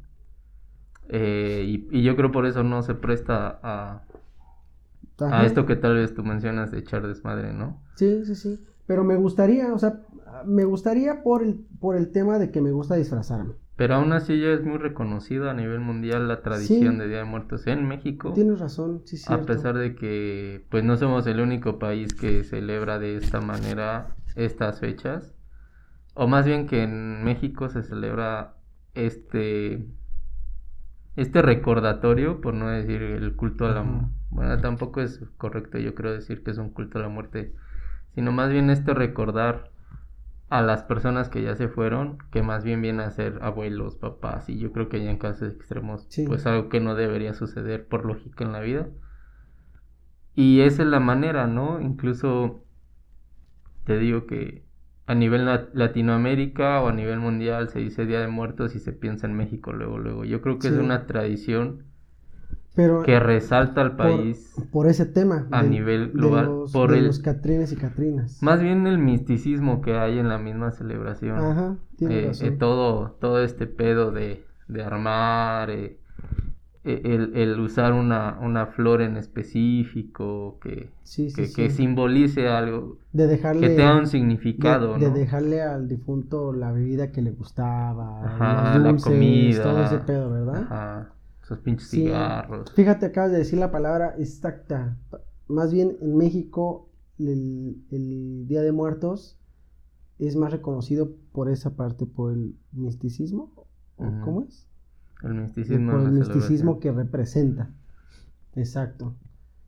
Eh, 1.12 1.86
y, 1.90 2.02
yo 2.02 2.14
creo 2.16 2.30
por 2.30 2.46
eso 2.46 2.62
no 2.62 2.82
se 2.82 2.94
presta 2.94 3.58
a, 3.62 4.04
a 5.18 5.44
esto 5.44 5.66
que 5.66 5.74
tal 5.74 5.96
vez 5.96 6.14
tú 6.14 6.22
mencionas 6.22 6.70
de 6.70 6.78
echar 6.78 7.06
desmadre, 7.06 7.52
¿no? 7.52 7.82
Sí, 7.96 8.24
sí, 8.24 8.34
sí. 8.36 8.64
Pero 8.86 9.02
me 9.02 9.16
gustaría, 9.16 9.74
o 9.74 9.78
sea, 9.78 10.00
me 10.46 10.64
gustaría 10.64 11.22
por 11.22 11.42
el, 11.42 11.66
por 11.80 11.96
el 11.96 12.12
tema 12.12 12.38
de 12.38 12.50
que 12.50 12.60
me 12.60 12.70
gusta 12.70 12.94
disfrazarme. 12.94 13.54
Pero 13.76 13.94
aún 13.94 14.12
así 14.12 14.38
ya 14.38 14.48
es 14.48 14.62
muy 14.62 14.78
reconocido 14.78 15.48
a 15.50 15.54
nivel 15.54 15.80
mundial 15.80 16.28
la 16.28 16.42
tradición 16.42 16.98
de 16.98 17.08
Día 17.08 17.18
de 17.18 17.24
Muertos 17.24 17.66
en 17.66 17.88
México. 17.88 18.32
Tienes 18.34 18.60
razón, 18.60 19.02
sí, 19.06 19.16
sí. 19.16 19.32
A 19.32 19.42
pesar 19.42 19.76
de 19.78 19.94
que 19.96 20.66
pues 20.70 20.84
no 20.84 20.96
somos 20.96 21.26
el 21.26 21.40
único 21.40 21.78
país 21.78 22.14
que 22.14 22.44
celebra 22.44 22.98
de 22.98 23.16
esta 23.16 23.40
manera 23.40 24.14
estas 24.36 24.80
fechas. 24.80 25.34
O 26.14 26.28
más 26.28 26.44
bien 26.44 26.66
que 26.66 26.82
en 26.82 27.24
México 27.24 27.68
se 27.68 27.82
celebra 27.82 28.56
este 28.94 29.86
este 31.16 31.42
recordatorio, 31.42 32.40
por 32.40 32.54
no 32.54 32.68
decir 32.68 33.02
el 33.02 33.34
culto 33.36 33.66
a 33.66 33.70
la 33.70 34.10
bueno, 34.30 34.60
tampoco 34.60 35.00
es 35.00 35.20
correcto 35.38 35.78
yo 35.78 35.94
creo 35.94 36.12
decir 36.12 36.44
que 36.44 36.52
es 36.52 36.58
un 36.58 36.70
culto 36.70 36.98
a 36.98 37.02
la 37.02 37.08
muerte, 37.08 37.52
sino 38.14 38.32
más 38.32 38.50
bien 38.50 38.70
este 38.70 38.94
recordar 38.94 39.70
a 40.48 40.62
las 40.62 40.82
personas 40.82 41.28
que 41.28 41.42
ya 41.42 41.54
se 41.54 41.68
fueron, 41.68 42.18
que 42.32 42.42
más 42.42 42.64
bien 42.64 42.82
vienen 42.82 43.00
a 43.02 43.10
ser 43.10 43.38
abuelos, 43.42 43.96
papás, 43.96 44.48
y 44.48 44.58
yo 44.58 44.72
creo 44.72 44.88
que 44.88 45.02
ya 45.02 45.10
en 45.10 45.18
casos 45.18 45.52
extremos, 45.52 46.08
pues 46.26 46.46
algo 46.46 46.68
que 46.68 46.80
no 46.80 46.94
debería 46.96 47.34
suceder 47.34 47.86
por 47.86 48.04
lógica 48.04 48.44
en 48.44 48.52
la 48.52 48.60
vida. 48.60 48.88
Y 50.34 50.60
esa 50.62 50.82
es 50.82 50.88
la 50.88 51.00
manera, 51.00 51.46
¿no? 51.46 51.80
Incluso 51.80 52.64
te 53.84 53.98
digo 53.98 54.26
que 54.26 54.64
a 55.10 55.14
nivel 55.16 55.44
Latinoamérica 55.72 56.80
o 56.80 56.86
a 56.86 56.92
nivel 56.92 57.18
mundial 57.18 57.68
se 57.68 57.80
dice 57.80 58.06
Día 58.06 58.20
de 58.20 58.28
Muertos 58.28 58.76
y 58.76 58.78
se 58.78 58.92
piensa 58.92 59.26
en 59.26 59.34
México 59.34 59.72
luego, 59.72 59.98
luego. 59.98 60.24
Yo 60.24 60.40
creo 60.40 60.60
que 60.60 60.68
es 60.68 60.74
una 60.74 61.06
tradición 61.06 61.82
que 62.76 63.18
resalta 63.18 63.80
al 63.80 63.96
país 63.96 64.54
por, 64.70 64.86
ese 64.86 65.06
tema 65.06 65.48
a 65.50 65.64
nivel 65.64 66.12
global 66.12 66.46
los, 66.46 66.72
por 66.72 66.96
los 66.96 67.18
Catrines 67.18 67.72
y 67.72 67.76
Catrinas. 67.76 68.40
Más 68.40 68.62
bien 68.62 68.86
el 68.86 68.98
misticismo 68.98 69.80
que 69.80 69.94
hay 69.94 70.20
en 70.20 70.28
la 70.28 70.38
misma 70.38 70.70
celebración. 70.70 71.38
Ajá, 71.38 71.76
eh, 72.02 72.30
eh, 72.40 72.50
todo 72.52 73.16
todo 73.20 73.42
este 73.42 73.66
pedo 73.66 74.12
de, 74.12 74.44
de 74.68 74.82
armar 74.84 75.70
eh, 75.70 75.98
el, 76.84 77.36
el, 77.36 77.60
usar 77.60 77.92
una, 77.92 78.38
una 78.40 78.66
flor 78.66 79.02
en 79.02 79.16
específico 79.16 80.58
que, 80.62 80.90
que, 81.54 81.70
simbolice 81.70 82.48
algo 82.48 82.96
de 83.12 83.26
dejarle, 83.26 83.68
que 83.68 83.76
tenga 83.76 83.98
un 83.98 84.06
significado 84.06 84.96
de, 84.98 85.10
dejarle 85.10 85.60
al 85.60 85.88
difunto 85.88 86.52
la 86.52 86.72
bebida 86.72 87.12
que 87.12 87.20
le 87.20 87.32
gustaba 87.32 88.78
la 88.78 88.96
comida 88.96 89.62
todo 89.62 89.82
ese 89.84 89.98
pedo 89.98 90.30
verdad 90.30 90.66
Ajá 90.70 91.12
pinches 91.58 91.88
cigarros. 91.88 92.72
Fíjate, 92.72 93.06
acabas 93.06 93.32
de 93.32 93.38
decir 93.38 93.58
la 93.58 93.70
palabra 93.70 94.14
exacta. 94.18 94.98
Más 95.48 95.72
bien 95.72 95.96
en 96.00 96.16
México 96.16 96.88
el, 97.18 98.46
Día 98.46 98.62
de 98.62 98.72
Muertos 98.72 99.38
es 100.18 100.36
más 100.36 100.52
reconocido 100.52 101.12
por 101.32 101.50
esa 101.50 101.76
parte, 101.76 102.06
por 102.06 102.32
el 102.32 102.56
misticismo. 102.72 103.52
¿Cómo 103.96 104.42
es? 104.42 104.66
El 105.22 105.34
misticismo. 105.34 105.92
Por 105.92 106.00
el 106.02 106.12
misticismo 106.12 106.80
que 106.80 106.92
representa. 106.92 107.70
Exacto. 108.54 109.14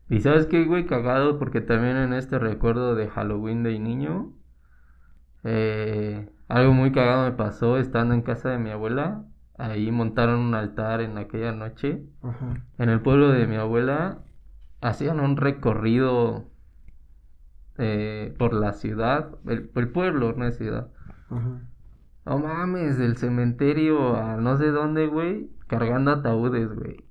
Y 0.08 0.20
sabes 0.20 0.46
qué, 0.46 0.64
güey, 0.64 0.86
cagado, 0.86 1.38
porque 1.38 1.60
también 1.60 1.96
en 1.96 2.12
este 2.12 2.38
recuerdo 2.38 2.94
de 2.94 3.08
Halloween 3.08 3.62
de 3.62 3.78
niño, 3.78 4.32
eh, 5.44 6.28
algo 6.48 6.72
muy 6.72 6.92
cagado 6.92 7.24
me 7.24 7.36
pasó 7.36 7.78
estando 7.78 8.14
en 8.14 8.22
casa 8.22 8.50
de 8.50 8.58
mi 8.58 8.70
abuela. 8.70 9.24
Ahí 9.56 9.90
montaron 9.90 10.40
un 10.40 10.54
altar 10.54 11.00
en 11.00 11.18
aquella 11.18 11.52
noche. 11.52 12.04
En 12.78 12.88
el 12.88 13.00
pueblo 13.00 13.30
de 13.30 13.46
mi 13.46 13.56
abuela 13.56 14.18
hacían 14.80 15.20
un 15.20 15.36
recorrido 15.36 16.50
eh, 17.78 18.34
por 18.38 18.52
la 18.52 18.72
ciudad, 18.72 19.30
el, 19.46 19.88
pueblo, 19.88 20.34
no 20.34 20.46
es 20.46 20.58
ciudad. 20.58 20.88
No 22.24 22.38
mames, 22.38 22.98
del 22.98 23.16
cementerio 23.16 24.16
a 24.16 24.37
no 24.37 24.56
sé 24.56 24.66
dónde, 24.68 25.06
güey, 25.08 25.50
cargando 25.66 26.11
ataúdes, 26.12 26.74
güey. 26.74 27.04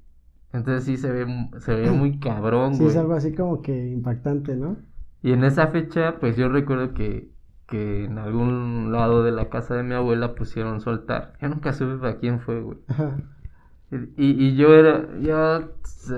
Entonces 0.53 0.83
sí 0.85 0.97
se 0.97 1.11
ve, 1.11 1.49
se 1.59 1.75
ve 1.75 1.91
muy 1.91 2.19
cabrón, 2.19 2.77
güey. 2.77 2.79
Sí, 2.79 2.85
es 2.87 2.97
algo 2.97 3.13
así 3.13 3.33
como 3.33 3.61
que 3.61 3.89
impactante, 3.89 4.55
¿no? 4.55 4.77
Y 5.21 5.33
en 5.33 5.43
esa 5.43 5.67
fecha, 5.67 6.19
pues 6.19 6.35
yo 6.35 6.49
recuerdo 6.49 6.93
que 6.93 7.31
que 7.71 8.03
en 8.03 8.17
algún 8.17 8.91
lado 8.91 9.23
de 9.23 9.31
la 9.31 9.49
casa 9.49 9.75
de 9.75 9.83
mi 9.83 9.95
abuela 9.95 10.35
pusieron 10.35 10.81
soltar. 10.81 11.33
Yo 11.41 11.47
nunca 11.47 11.71
supe 11.71 11.95
para 11.95 12.17
quién 12.17 12.39
fue, 12.39 12.61
güey. 12.61 12.77
Y, 14.15 14.45
y, 14.47 14.55
yo 14.55 14.73
era, 14.73 15.05
yo 15.19 15.67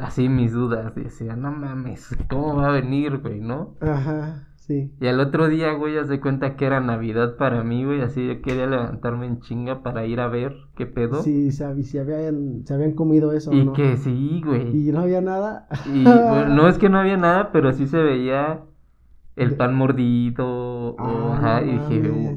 así 0.04 0.30
mis 0.30 0.54
dudas, 0.54 0.94
decía, 0.94 1.36
no 1.36 1.52
mames, 1.52 2.16
¿cómo 2.30 2.56
va 2.56 2.68
a 2.68 2.72
venir, 2.72 3.18
güey, 3.18 3.42
no? 3.42 3.74
Ajá, 3.82 4.48
sí. 4.68 4.92
Y 5.00 5.08
al 5.08 5.20
otro 5.20 5.48
día, 5.48 5.74
güey, 5.74 5.96
ya 5.96 6.06
se 6.06 6.20
cuenta 6.20 6.56
que 6.56 6.66
era 6.66 6.80
Navidad 6.80 7.36
para 7.38 7.64
mí, 7.64 7.86
güey, 7.86 8.02
así 8.02 8.28
yo 8.28 8.42
quería 8.42 8.68
levantarme 8.68 9.26
en 9.26 9.40
chinga 9.42 9.84
para 9.84 10.06
ir 10.06 10.20
a 10.20 10.28
ver 10.28 10.56
qué 10.76 10.86
pedo. 10.86 11.22
Sí, 11.22 11.52
sabes, 11.52 11.90
si 11.90 11.98
habían, 11.98 12.66
se 12.66 12.74
habían 12.74 12.94
comido 12.94 13.34
eso, 13.34 13.52
Y 13.54 13.72
que 13.74 13.98
sí, 13.98 14.42
güey. 14.44 14.76
Y 14.76 14.92
no 14.92 15.02
había 15.02 15.22
nada. 15.22 15.68
Y, 15.86 16.04
bueno, 16.04 16.50
no 16.50 16.68
es 16.68 16.78
que 16.78 16.90
no 16.90 17.00
había 17.00 17.18
nada, 17.18 17.52
pero 17.52 17.72
sí 17.74 17.88
se 17.88 17.98
veía 17.98 18.62
el 19.36 19.56
pan 19.56 19.76
mordido, 19.76 20.96
ah, 21.00 21.36
ajá, 21.38 21.64
y 21.64 21.72
dije, 21.72 22.36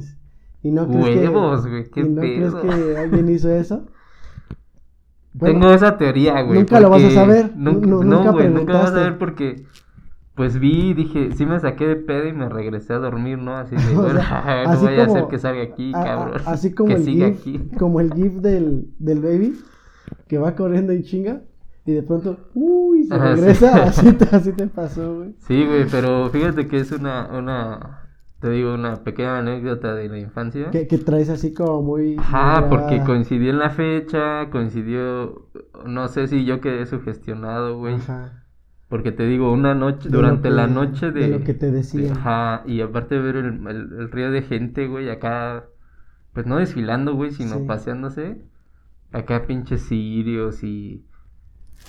¿Y 0.62 0.70
no 0.70 0.84
huevos, 0.84 1.66
güey, 1.66 1.90
qué 1.90 2.00
¿y 2.00 2.08
no 2.08 2.20
crees 2.20 2.54
que 2.54 2.96
alguien 2.96 3.28
hizo 3.28 3.50
eso? 3.50 3.86
Tengo 5.38 5.70
esa 5.70 5.96
teoría, 5.98 6.40
güey. 6.42 6.60
Nunca 6.60 6.80
lo 6.80 6.90
vas 6.90 7.04
a 7.04 7.10
saber. 7.10 7.52
Nunca, 7.54 7.86
no, 7.86 8.32
güey, 8.32 8.48
nunca 8.48 8.72
vas 8.72 8.90
a 8.90 8.94
saber 8.94 9.18
porque, 9.18 9.66
pues 10.36 10.60
vi, 10.60 10.92
dije, 10.92 11.32
sí 11.32 11.46
me 11.46 11.58
saqué 11.58 11.86
de 11.86 11.96
pedo 11.96 12.28
y 12.28 12.32
me 12.34 12.48
regresé 12.50 12.92
a 12.92 12.98
dormir, 12.98 13.38
¿no? 13.38 13.56
Así 13.56 13.74
de, 13.74 13.82
bueno, 13.94 14.20
no 14.66 14.80
voy 14.80 15.00
a 15.00 15.04
hacer 15.04 15.26
que 15.28 15.38
salga 15.38 15.62
aquí, 15.62 15.92
cabrón. 15.92 16.42
Así 16.46 16.74
como 16.74 16.94
el 16.94 17.04
GIF, 17.04 17.76
como 17.78 18.00
el 18.00 18.12
GIF 18.12 18.34
del, 18.34 18.90
del 18.98 19.20
baby, 19.20 19.58
que 20.28 20.38
va 20.38 20.54
corriendo 20.54 20.92
en 20.92 21.02
chinga. 21.02 21.42
Y 21.86 21.92
de 21.92 22.02
pronto, 22.02 22.36
uy, 22.54 23.04
se 23.04 23.16
regresa, 23.16 23.84
así, 23.84 24.12
te, 24.12 24.24
así 24.34 24.52
te 24.52 24.66
pasó, 24.66 25.18
güey. 25.18 25.36
Sí, 25.38 25.64
güey, 25.64 25.86
pero 25.88 26.28
fíjate 26.30 26.66
que 26.66 26.78
es 26.78 26.90
una, 26.90 27.28
una, 27.28 28.08
te 28.40 28.50
digo, 28.50 28.74
una 28.74 29.04
pequeña 29.04 29.38
anécdota 29.38 29.94
de 29.94 30.08
la 30.08 30.18
infancia. 30.18 30.72
Que, 30.72 30.88
que 30.88 30.98
traes 30.98 31.28
así 31.28 31.54
como 31.54 31.82
muy... 31.82 32.16
Ajá, 32.18 32.68
porque 32.68 33.04
coincidió 33.04 33.50
en 33.50 33.60
la 33.60 33.70
fecha, 33.70 34.50
coincidió, 34.50 35.46
no 35.86 36.08
sé 36.08 36.26
si 36.26 36.44
yo 36.44 36.60
quedé 36.60 36.86
sugestionado, 36.86 37.78
güey. 37.78 37.94
Ajá. 37.94 38.45
Porque 38.88 39.10
te 39.10 39.26
digo, 39.26 39.52
una 39.52 39.74
noche, 39.74 40.08
durante 40.08 40.48
la 40.50 40.68
noche 40.68 41.10
de... 41.10 41.20
De 41.22 41.38
lo 41.38 41.44
que 41.44 41.54
te 41.54 41.72
decía. 41.72 42.12
Ajá, 42.12 42.62
y 42.66 42.80
aparte 42.80 43.16
de 43.16 43.20
ver 43.20 43.36
el, 43.36 43.66
el, 43.66 44.10
río 44.12 44.30
de 44.30 44.42
gente, 44.42 44.86
güey, 44.86 45.10
acá, 45.10 45.64
pues 46.32 46.46
no 46.46 46.58
desfilando, 46.58 47.14
güey, 47.14 47.32
sino 47.32 47.66
paseándose. 47.66 48.40
Acá 49.12 49.46
pinches 49.46 49.82
sirios 49.82 50.62
y... 50.62 51.04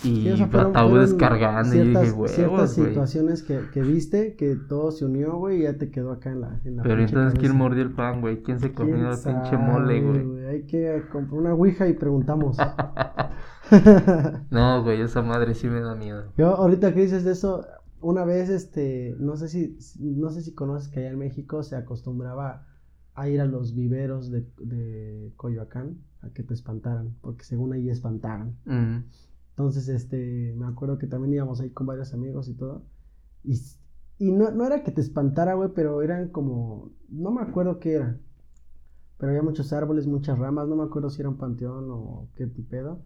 Y 0.03 0.35
sí, 0.35 0.43
ataúdes 0.53 1.13
cargando 1.13 1.75
y 1.75 1.87
dije, 1.87 2.11
güey. 2.11 2.31
Ciertas 2.31 2.73
situaciones 2.73 3.41
que, 3.41 3.61
que, 3.73 3.81
viste, 3.81 4.35
que 4.35 4.55
todo 4.55 4.91
se 4.91 5.05
unió, 5.05 5.37
güey, 5.37 5.59
y 5.59 5.63
ya 5.63 5.77
te 5.77 5.89
quedó 5.89 6.11
acá 6.11 6.29
en 6.29 6.41
la. 6.41 6.59
En 6.65 6.75
la 6.77 6.83
Pero 6.83 7.01
entonces, 7.01 7.39
¿quién 7.39 7.55
mordió 7.55 7.83
el 7.83 7.91
pan, 7.91 8.21
güey? 8.21 8.43
¿Quién 8.43 8.59
se 8.59 8.73
comió 8.73 9.11
el 9.11 9.17
pinche 9.17 9.57
mole, 9.57 10.01
güey? 10.01 10.36
Hay 10.47 10.65
que 10.65 11.03
comprar 11.11 11.39
una 11.39 11.53
ouija 11.53 11.87
y 11.87 11.93
preguntamos. 11.93 12.57
no, 14.49 14.83
güey, 14.83 15.01
esa 15.01 15.21
madre 15.21 15.53
sí 15.53 15.67
me 15.67 15.81
da 15.81 15.95
miedo. 15.95 16.31
Yo, 16.37 16.55
ahorita 16.55 16.93
que 16.93 17.01
dices 17.01 17.23
de 17.23 17.33
eso, 17.33 17.65
una 18.01 18.23
vez, 18.25 18.49
este, 18.49 19.15
no 19.19 19.35
sé 19.35 19.49
si, 19.49 19.77
no 19.99 20.29
sé 20.29 20.41
si 20.41 20.53
conoces 20.53 20.89
que 20.89 20.99
allá 20.99 21.09
en 21.09 21.19
México 21.19 21.63
se 21.63 21.75
acostumbraba 21.75 22.65
a 23.13 23.29
ir 23.29 23.41
a 23.41 23.45
los 23.45 23.75
viveros 23.75 24.31
de, 24.31 24.45
de 24.59 25.33
Coyoacán 25.35 25.97
a 26.21 26.29
que 26.29 26.43
te 26.43 26.53
espantaran, 26.53 27.15
porque 27.21 27.43
según 27.43 27.73
ahí 27.73 27.89
espantaban. 27.89 28.55
Entonces, 29.49 29.89
este, 29.89 30.53
me 30.55 30.67
acuerdo 30.67 30.97
que 30.97 31.07
también 31.07 31.33
íbamos 31.33 31.59
ahí 31.59 31.71
con 31.71 31.87
varios 31.87 32.13
amigos 32.13 32.47
y 32.47 32.53
todo. 32.53 32.85
Y, 33.43 33.59
y 34.19 34.31
no, 34.31 34.51
no 34.51 34.65
era 34.65 34.83
que 34.83 34.91
te 34.91 35.01
espantara, 35.01 35.55
güey, 35.55 35.71
pero 35.73 36.01
eran 36.03 36.29
como, 36.29 36.91
no 37.09 37.31
me 37.31 37.41
acuerdo 37.41 37.79
qué 37.79 37.93
era. 37.93 38.19
Pero 39.17 39.31
había 39.31 39.43
muchos 39.43 39.73
árboles, 39.73 40.07
muchas 40.07 40.37
ramas, 40.37 40.67
no 40.67 40.75
me 40.75 40.83
acuerdo 40.83 41.09
si 41.09 41.21
era 41.21 41.29
un 41.29 41.37
panteón 41.37 41.87
o 41.89 42.27
qué 42.35 42.47
pedo. 42.47 43.01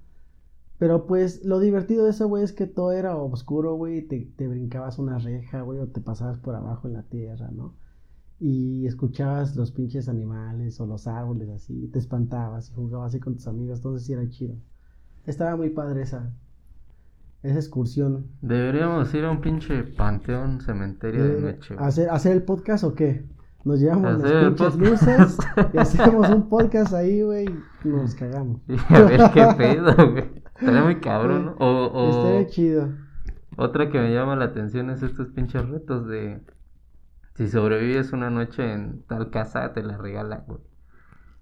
Pero 0.77 1.05
pues 1.05 1.45
lo 1.45 1.59
divertido 1.59 2.05
de 2.05 2.09
eso, 2.09 2.27
güey, 2.27 2.43
es 2.43 2.53
que 2.53 2.65
todo 2.65 2.91
era 2.91 3.15
oscuro, 3.15 3.75
güey, 3.75 4.01
te, 4.01 4.31
te 4.35 4.47
brincabas 4.47 4.97
una 4.97 5.19
reja, 5.19 5.61
güey, 5.61 5.79
o 5.79 5.87
te 5.87 6.01
pasabas 6.01 6.39
por 6.39 6.55
abajo 6.55 6.87
en 6.87 6.93
la 6.93 7.03
tierra, 7.03 7.51
¿no? 7.51 7.75
Y 8.39 8.87
escuchabas 8.87 9.55
los 9.55 9.71
pinches 9.71 10.09
animales 10.09 10.81
o 10.81 10.87
los 10.87 11.05
árboles 11.05 11.49
así, 11.49 11.83
y 11.83 11.87
te 11.87 11.99
espantabas 11.99 12.71
y 12.71 12.73
jugabas 12.73 13.09
así 13.09 13.19
con 13.19 13.35
tus 13.35 13.47
amigos, 13.47 13.77
entonces 13.77 14.07
sí 14.07 14.13
era 14.13 14.27
chido. 14.27 14.55
Estaba 15.27 15.55
muy 15.55 15.69
padre 15.69 16.01
esa, 16.01 16.33
esa 17.43 17.59
excursión. 17.59 18.25
Deberíamos 18.41 19.13
ir 19.13 19.25
a 19.25 19.29
un 19.29 19.39
pinche 19.39 19.83
panteón, 19.83 20.61
cementerio 20.61 21.23
de, 21.25 21.41
noche. 21.41 21.75
¿Hacer, 21.77 22.09
¿Hacer 22.09 22.31
el 22.31 22.41
podcast 22.41 22.83
o 22.83 22.95
qué? 22.95 23.29
Nos 23.63 23.79
llevamos 23.79 24.21
las 24.21 24.31
pinches 24.31 24.75
luces 24.75 25.37
y 25.73 25.77
hacemos 25.77 26.29
un 26.29 26.49
podcast 26.49 26.93
ahí, 26.93 27.21
güey, 27.21 27.45
y 27.83 27.87
nos 27.87 28.15
cagamos. 28.15 28.61
a 28.89 29.01
ver 29.01 29.21
qué 29.33 29.47
pedo, 29.57 29.95
güey. 30.11 30.31
Estaría 30.59 30.83
muy 30.83 30.99
cabrón, 30.99 31.45
¿no? 31.45 31.51
O, 31.59 31.87
o... 31.87 32.09
Estaría 32.09 32.47
chido. 32.47 32.89
Otra 33.57 33.89
que 33.89 33.99
me 33.99 34.13
llama 34.13 34.35
la 34.35 34.45
atención 34.45 34.89
es 34.89 35.03
estos 35.03 35.27
pinches 35.29 35.67
retos 35.69 36.07
de... 36.07 36.41
Si 37.35 37.47
sobrevives 37.47 38.13
una 38.13 38.29
noche 38.29 38.73
en 38.73 39.03
tal 39.03 39.29
casa, 39.29 39.73
te 39.73 39.83
la 39.83 39.97
regalan, 39.97 40.43
güey. 40.47 40.59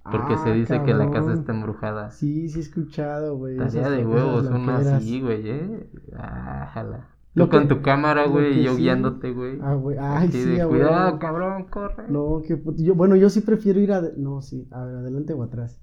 Porque 0.03 0.37
se 0.37 0.49
ah, 0.49 0.53
dice 0.53 0.83
que 0.83 0.93
la 0.93 1.11
casa 1.11 1.33
está 1.33 1.51
embrujada. 1.51 2.09
Sí, 2.11 2.49
sí 2.49 2.59
he 2.59 2.61
escuchado, 2.61 3.37
güey. 3.37 3.57
Tarea 3.57 3.89
de 3.89 4.05
huevos, 4.05 4.45
uno 4.47 4.71
así, 4.71 5.21
güey, 5.21 5.49
eh. 5.49 5.89
Ájala. 6.17 7.07
Tú 7.45 7.49
con 7.49 7.67
tu 7.67 7.81
cámara, 7.81 8.27
güey, 8.27 8.59
y 8.59 8.63
yo 8.63 8.75
guiándote, 8.75 9.31
güey. 9.31 9.59
Ah, 9.61 9.73
güey. 9.73 9.97
Ay, 9.99 10.29
sí, 10.31 10.43
de, 10.45 10.65
Cuidado, 10.65 11.19
cabrón, 11.19 11.65
corre. 11.69 12.05
No, 12.09 12.41
que 12.45 12.61
yo, 12.77 12.95
bueno, 12.95 13.15
yo 13.15 13.29
sí 13.29 13.41
prefiero 13.41 13.79
ir 13.79 13.91
a... 13.91 14.01
No, 14.17 14.41
sí, 14.41 14.67
a 14.71 14.83
ver, 14.83 14.95
adelante 14.97 15.33
o 15.33 15.43
atrás. 15.43 15.79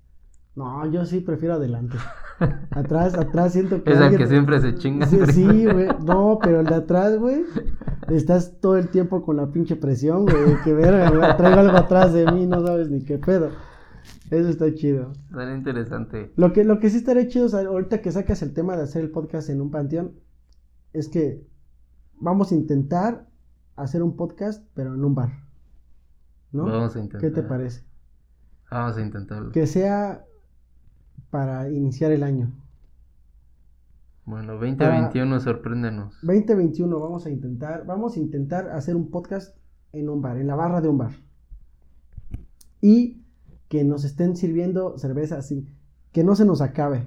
No, 0.56 0.90
yo 0.90 1.04
sí 1.04 1.20
prefiero 1.20 1.54
adelante. 1.54 1.98
Atrás, 2.70 3.14
atrás 3.14 3.52
siento 3.52 3.82
que. 3.82 3.92
Es 3.92 3.98
el 3.98 4.16
que 4.16 4.26
siempre 4.26 4.60
se 4.60 4.74
chinga. 4.74 5.06
Sí, 5.06 5.18
sí, 5.32 5.64
güey. 5.64 5.88
No, 6.04 6.38
pero 6.42 6.60
el 6.60 6.66
de 6.66 6.74
atrás, 6.74 7.18
güey. 7.18 7.44
Estás 8.08 8.60
todo 8.60 8.76
el 8.76 8.88
tiempo 8.88 9.22
con 9.22 9.38
la 9.38 9.50
pinche 9.50 9.76
presión, 9.76 10.26
güey. 10.26 10.56
Que 10.62 10.74
verga, 10.74 11.10
güey. 11.10 11.36
Traigo 11.36 11.60
algo 11.60 11.76
atrás 11.76 12.12
de 12.12 12.30
mí, 12.30 12.46
no 12.46 12.66
sabes 12.66 12.90
ni 12.90 13.04
qué 13.04 13.16
pedo. 13.16 13.50
Eso 14.30 14.48
está 14.48 14.74
chido. 14.74 15.12
Está 15.30 15.54
interesante. 15.54 16.32
Lo 16.36 16.52
que, 16.52 16.64
lo 16.64 16.78
que 16.78 16.90
sí 16.90 16.98
estaría 16.98 17.28
chido, 17.28 17.48
ahorita 17.56 18.02
que 18.02 18.12
sacas 18.12 18.42
el 18.42 18.52
tema 18.52 18.76
de 18.76 18.82
hacer 18.82 19.02
el 19.02 19.10
podcast 19.10 19.48
en 19.50 19.60
un 19.60 19.70
panteón, 19.70 20.12
es 20.96 21.08
que 21.08 21.46
vamos 22.14 22.52
a 22.52 22.54
intentar 22.54 23.28
hacer 23.76 24.02
un 24.02 24.16
podcast, 24.16 24.66
pero 24.74 24.94
en 24.94 25.04
un 25.04 25.14
bar. 25.14 25.30
¿No? 26.52 26.64
Vamos 26.64 26.96
a 26.96 27.00
intentar. 27.00 27.20
¿Qué 27.20 27.30
te 27.30 27.42
parece? 27.42 27.84
Vamos 28.70 28.96
a 28.96 29.02
intentarlo. 29.02 29.52
Que 29.52 29.66
sea 29.66 30.24
para 31.30 31.70
iniciar 31.70 32.12
el 32.12 32.22
año. 32.22 32.50
Bueno, 34.24 34.54
2021, 34.54 35.38
sorpréndenos. 35.40 36.14
2021, 36.22 36.98
vamos 36.98 37.26
a 37.26 37.30
intentar, 37.30 37.86
vamos 37.86 38.16
a 38.16 38.20
intentar 38.20 38.70
hacer 38.70 38.96
un 38.96 39.10
podcast 39.10 39.56
en 39.92 40.08
un 40.08 40.20
bar, 40.22 40.38
en 40.38 40.46
la 40.46 40.56
barra 40.56 40.80
de 40.80 40.88
un 40.88 40.98
bar. 40.98 41.12
Y 42.80 43.22
que 43.68 43.84
nos 43.84 44.04
estén 44.04 44.34
sirviendo 44.34 44.98
cerveza 44.98 45.38
así, 45.38 45.68
que 46.16 46.24
no 46.24 46.34
se 46.34 46.46
nos 46.46 46.62
acabe. 46.62 47.04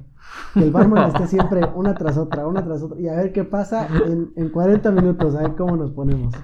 Que 0.53 0.59
el 0.59 0.69
barman 0.69 1.07
esté 1.07 1.25
siempre 1.25 1.65
una 1.75 1.95
tras 1.95 2.15
otra, 2.15 2.45
una 2.45 2.63
tras 2.63 2.83
otra. 2.83 3.01
Y 3.01 3.07
a 3.07 3.15
ver 3.15 3.33
qué 3.33 3.43
pasa 3.43 3.87
en, 4.05 4.31
en 4.35 4.49
40 4.49 4.91
minutos, 4.91 5.33
a 5.33 5.41
ver 5.41 5.55
cómo 5.55 5.75
nos 5.75 5.89
ponemos. 5.89 6.35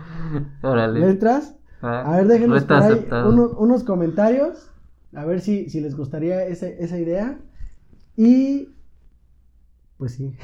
Órale. 0.64 1.08
entras? 1.08 1.54
Ah, 1.84 2.02
a 2.08 2.18
ver, 2.18 2.28
déjenos 2.28 2.64
por 2.64 2.78
ahí 2.78 3.08
unos, 3.28 3.84
comentarios. 3.84 4.72
A 5.14 5.26
ver 5.26 5.42
si, 5.42 5.70
si 5.70 5.80
les 5.80 5.96
gustaría 5.96 6.44
esa, 6.48 6.66
esa 6.66 6.98
idea. 6.98 7.38
Y. 8.18 8.70
Pues 10.00 10.14
sí. 10.14 10.36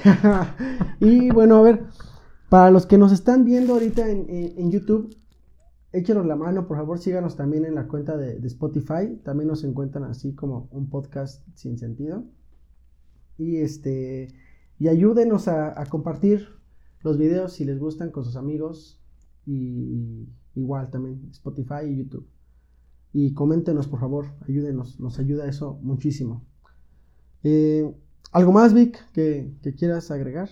y 0.99 1.31
bueno, 1.31 1.57
a 1.57 1.62
ver. 1.63 1.86
Para 2.49 2.69
los 2.69 2.86
que 2.86 2.99
nos 2.99 3.12
están 3.12 3.45
viendo 3.45 3.73
ahorita 3.73 4.07
en, 4.07 4.27
en 4.29 4.69
YouTube, 4.69 5.15
échenos 5.93 6.25
la 6.25 6.36
mano, 6.36 6.67
por 6.67 6.77
favor, 6.77 6.99
síganos 6.99 7.36
también 7.36 7.65
en 7.65 7.75
la 7.75 7.88
cuenta 7.88 8.17
de, 8.17 8.36
Spotify. 8.47 9.19
También 9.23 9.47
nos 9.47 9.63
encuentran 9.63 10.04
así 10.06 10.34
como 10.34 10.67
un 10.71 10.89
podcast 10.89 11.45
sin 11.56 11.77
sentido. 11.77 12.25
Y 13.38 13.58
este. 13.58 14.27
Y 14.80 14.88
ayúdenos 14.88 15.47
a, 15.47 15.84
compartir 15.89 16.47
los 17.01 17.17
videos 17.17 17.54
si 17.54 17.65
les 17.65 17.80
gustan 17.80 18.12
con 18.12 18.23
sus 18.23 18.36
amigos. 18.36 18.99
Y, 19.45 20.27
igual 20.56 20.89
también 20.89 21.30
Spotify 21.32 21.86
y 21.88 21.97
YouTube. 21.97 22.27
Y 23.13 23.34
coméntenos, 23.34 23.88
por 23.88 23.99
favor, 23.99 24.25
ayúdenos, 24.47 24.99
nos 24.99 25.19
ayuda 25.19 25.47
eso 25.47 25.77
muchísimo. 25.82 26.45
Eh, 27.43 27.93
¿Algo 28.32 28.54
más, 28.54 28.73
Vic, 28.73 28.97
que, 29.12 29.54
quieras 29.77 30.12
agregar? 30.12 30.49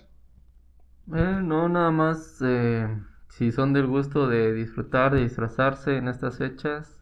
Eh, 1.13 1.39
no, 1.41 1.69
nada 1.69 1.91
más. 1.91 2.37
Eh, 2.41 2.87
si 3.29 3.51
son 3.51 3.73
del 3.73 3.87
gusto 3.87 4.27
de 4.27 4.53
disfrutar, 4.53 5.13
de 5.13 5.21
disfrazarse 5.21 5.97
en 5.97 6.07
estas 6.07 6.37
fechas, 6.37 7.01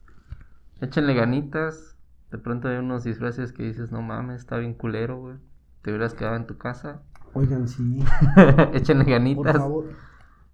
échenle 0.82 1.14
ganitas. 1.14 1.96
De 2.32 2.38
pronto 2.38 2.68
hay 2.68 2.78
unos 2.78 3.04
disfraces 3.04 3.52
que 3.54 3.64
dices, 3.64 3.92
no 3.92 4.02
mames, 4.02 4.42
está 4.42 4.58
bien 4.58 4.74
culero, 4.74 5.20
güey. 5.20 5.38
Te 5.82 5.92
hubieras 5.92 6.14
quedado 6.14 6.36
en 6.36 6.46
tu 6.46 6.58
casa. 6.58 7.02
Oigan, 7.34 7.68
sí. 7.68 8.04
échenle 8.74 9.06
ganitas. 9.06 9.54
Por 9.54 9.58
favor, 9.58 9.86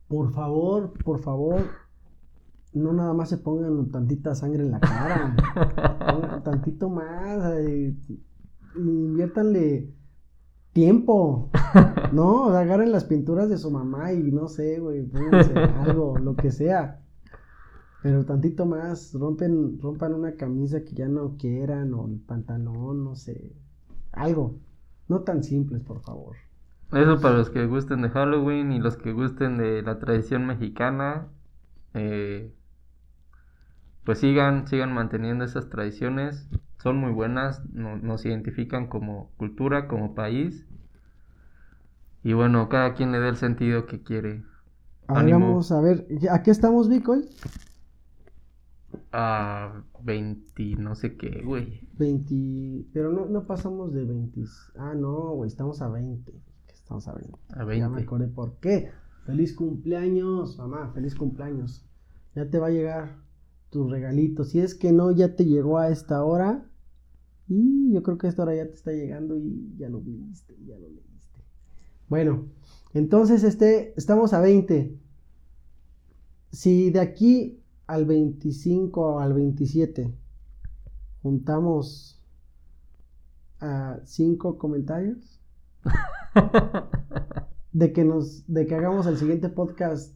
por 0.08 0.34
favor, 0.34 0.94
por 1.04 1.20
favor, 1.20 1.62
no 2.74 2.94
nada 2.94 3.14
más 3.14 3.30
se 3.30 3.38
pongan 3.38 3.90
tantita 3.92 4.36
sangre 4.36 4.64
en 4.64 4.72
la 4.72 4.80
cara. 4.80 5.36
tantito 6.44 6.90
más. 6.90 7.44
Eh, 7.58 7.96
inviértanle 8.76 9.92
tiempo, 10.74 11.50
¿no? 12.12 12.50
agarren 12.50 12.92
las 12.92 13.06
pinturas 13.06 13.50
de 13.50 13.58
su 13.58 13.72
mamá 13.72 14.12
y 14.12 14.32
no 14.32 14.48
sé, 14.48 14.80
güey, 14.80 15.10
algo, 15.80 16.18
lo 16.18 16.36
que 16.36 16.52
sea. 16.52 17.00
Pero 18.02 18.26
tantito 18.26 18.66
más, 18.66 19.14
rompen, 19.14 19.80
rompan 19.80 20.14
una 20.14 20.36
camisa 20.36 20.84
que 20.84 20.94
ya 20.94 21.08
no 21.08 21.38
quieran 21.38 21.94
o 21.94 22.06
el 22.08 22.20
pantalón, 22.20 23.04
no 23.04 23.16
sé, 23.16 23.54
algo. 24.12 24.58
No 25.08 25.22
tan 25.22 25.44
simples, 25.44 25.82
por 25.84 26.02
favor. 26.02 26.36
Eso 26.92 27.20
para 27.22 27.38
los 27.38 27.50
que 27.50 27.66
gusten 27.66 28.02
de 28.02 28.10
Halloween 28.10 28.72
y 28.72 28.80
los 28.80 28.98
que 28.98 29.14
gusten 29.14 29.58
de 29.58 29.82
la 29.82 30.00
tradición 30.00 30.46
mexicana, 30.46 31.28
eh, 31.94 32.54
pues 34.04 34.20
sigan, 34.20 34.68
sigan 34.68 34.94
manteniendo 34.94 35.46
esas 35.46 35.70
tradiciones 35.70 36.50
son 36.84 36.98
muy 36.98 37.14
buenas, 37.14 37.64
nos 37.72 38.26
identifican 38.26 38.88
como 38.88 39.32
cultura, 39.38 39.88
como 39.88 40.14
país. 40.16 40.68
Y 42.26 42.34
bueno, 42.34 42.68
cada 42.68 42.94
quien 42.94 43.14
le 43.14 43.22
da 43.22 43.30
el 43.30 43.38
sentido 43.38 43.86
que 43.86 44.04
quiere. 44.04 44.44
Vamos 45.08 45.72
a 45.72 45.80
ver, 45.80 46.06
¿a 46.30 46.44
qué 46.44 46.52
estamos, 46.52 46.90
Vic, 46.90 47.08
hoy? 47.08 47.30
A 49.14 49.82
20, 50.04 50.76
no 50.76 50.96
sé 50.96 51.16
qué, 51.16 51.42
güey. 51.46 51.88
20, 51.98 52.90
pero 52.92 53.14
no, 53.14 53.28
no 53.28 53.48
pasamos 53.48 53.94
de 53.94 54.04
20. 54.04 54.42
Ah, 54.78 54.94
no, 54.94 55.36
güey, 55.36 55.48
estamos 55.48 55.82
a 55.82 55.88
20. 55.88 56.34
Estamos 56.74 57.08
a 57.08 57.14
20. 57.14 57.32
A 57.56 57.64
20. 57.64 57.80
Ya 57.80 57.88
me 57.88 58.02
acordé 58.02 58.28
por 58.28 58.58
qué. 58.60 58.92
Feliz 59.26 59.56
cumpleaños, 59.56 60.58
mamá, 60.58 60.92
feliz 60.94 61.16
cumpleaños. 61.16 61.86
Ya 62.36 62.50
te 62.50 62.60
va 62.60 62.68
a 62.68 62.72
llegar 62.72 63.16
tu 63.70 63.88
regalito. 63.88 64.44
Si 64.44 64.60
es 64.60 64.76
que 64.76 64.92
no, 64.92 65.12
ya 65.12 65.38
te 65.38 65.46
llegó 65.46 65.78
a 65.78 65.88
esta 65.88 66.22
hora. 66.26 66.66
Y 67.56 67.92
yo 67.92 68.02
creo 68.02 68.18
que 68.18 68.28
esta 68.28 68.42
hora 68.42 68.56
ya 68.56 68.66
te 68.66 68.74
está 68.74 68.92
llegando 68.92 69.38
y 69.38 69.76
ya 69.78 69.88
lo 69.88 70.02
viste, 70.02 70.58
ya 70.66 70.76
lo 70.76 70.90
leíste. 70.90 71.40
Bueno, 72.10 72.48
Entonces, 72.96 73.44
este, 73.44 73.94
estamos 73.96 74.34
a 74.34 74.40
20. 74.40 74.98
Si 76.52 76.90
de 76.90 77.00
aquí 77.00 77.60
al 77.86 78.06
25 78.06 79.02
o 79.02 79.20
al 79.20 79.34
27 79.34 80.12
juntamos 81.22 82.20
a 83.60 84.00
5 84.04 84.58
comentarios 84.58 85.40
de 87.72 87.94
que 87.94 88.04
nos 88.04 88.48
de 88.48 88.66
que 88.66 88.76
hagamos 88.76 89.06
el 89.06 89.18
siguiente 89.18 89.50
podcast 89.50 90.16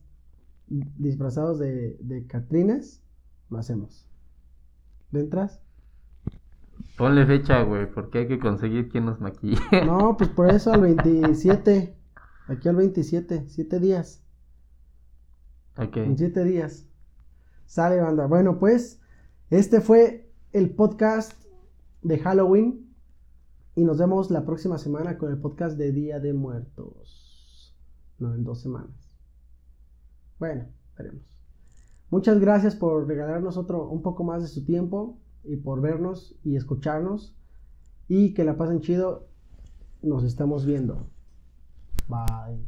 disfrazados 0.67 1.59
de, 1.59 1.97
de 1.99 2.25
Catrinas, 2.25 3.01
lo 3.49 3.59
hacemos. 3.59 4.07
¿Le 5.11 5.19
entras? 5.21 5.61
Ponle 6.97 7.25
fecha, 7.25 7.61
güey, 7.61 7.91
porque 7.91 8.19
hay 8.19 8.27
que 8.27 8.39
conseguir 8.39 8.89
quien 8.89 9.05
nos 9.05 9.19
maquille. 9.19 9.59
No, 9.85 10.17
pues 10.17 10.29
por 10.29 10.49
eso 10.49 10.73
al 10.73 10.81
27. 10.81 11.95
Aquí 12.47 12.69
al 12.69 12.75
27, 12.75 13.45
7 13.47 13.79
días. 13.79 14.23
Ok. 15.77 15.97
En 15.97 16.17
7 16.17 16.43
días. 16.43 16.87
Sale, 17.65 18.01
banda. 18.01 18.25
Bueno, 18.25 18.57
pues, 18.57 19.01
este 19.49 19.81
fue 19.81 20.31
el 20.53 20.71
podcast 20.71 21.33
de 22.01 22.17
Halloween. 22.19 22.87
Y 23.75 23.83
nos 23.83 23.99
vemos 23.99 24.31
la 24.31 24.43
próxima 24.43 24.79
semana 24.79 25.19
con 25.19 25.29
el 25.31 25.37
podcast 25.37 25.77
de 25.77 25.91
Día 25.91 26.19
de 26.19 26.33
Muertos. 26.33 27.75
No, 28.17 28.33
en 28.33 28.43
dos 28.43 28.61
semanas. 28.61 29.11
Bueno, 30.39 30.65
veremos. 30.97 31.21
Muchas 32.09 32.39
gracias 32.39 32.75
por 32.75 33.05
regalarnos 33.05 33.57
otro, 33.57 33.87
un 33.89 34.01
poco 34.01 34.23
más 34.23 34.41
de 34.41 34.47
su 34.47 34.65
tiempo 34.65 35.19
y 35.47 35.57
por 35.57 35.81
vernos 35.81 36.35
y 36.43 36.55
escucharnos. 36.55 37.35
Y 38.07 38.33
que 38.33 38.43
la 38.43 38.57
pasen 38.57 38.81
chido. 38.81 39.27
Nos 40.01 40.23
estamos 40.23 40.65
viendo. 40.65 41.07
Bye. 42.07 42.63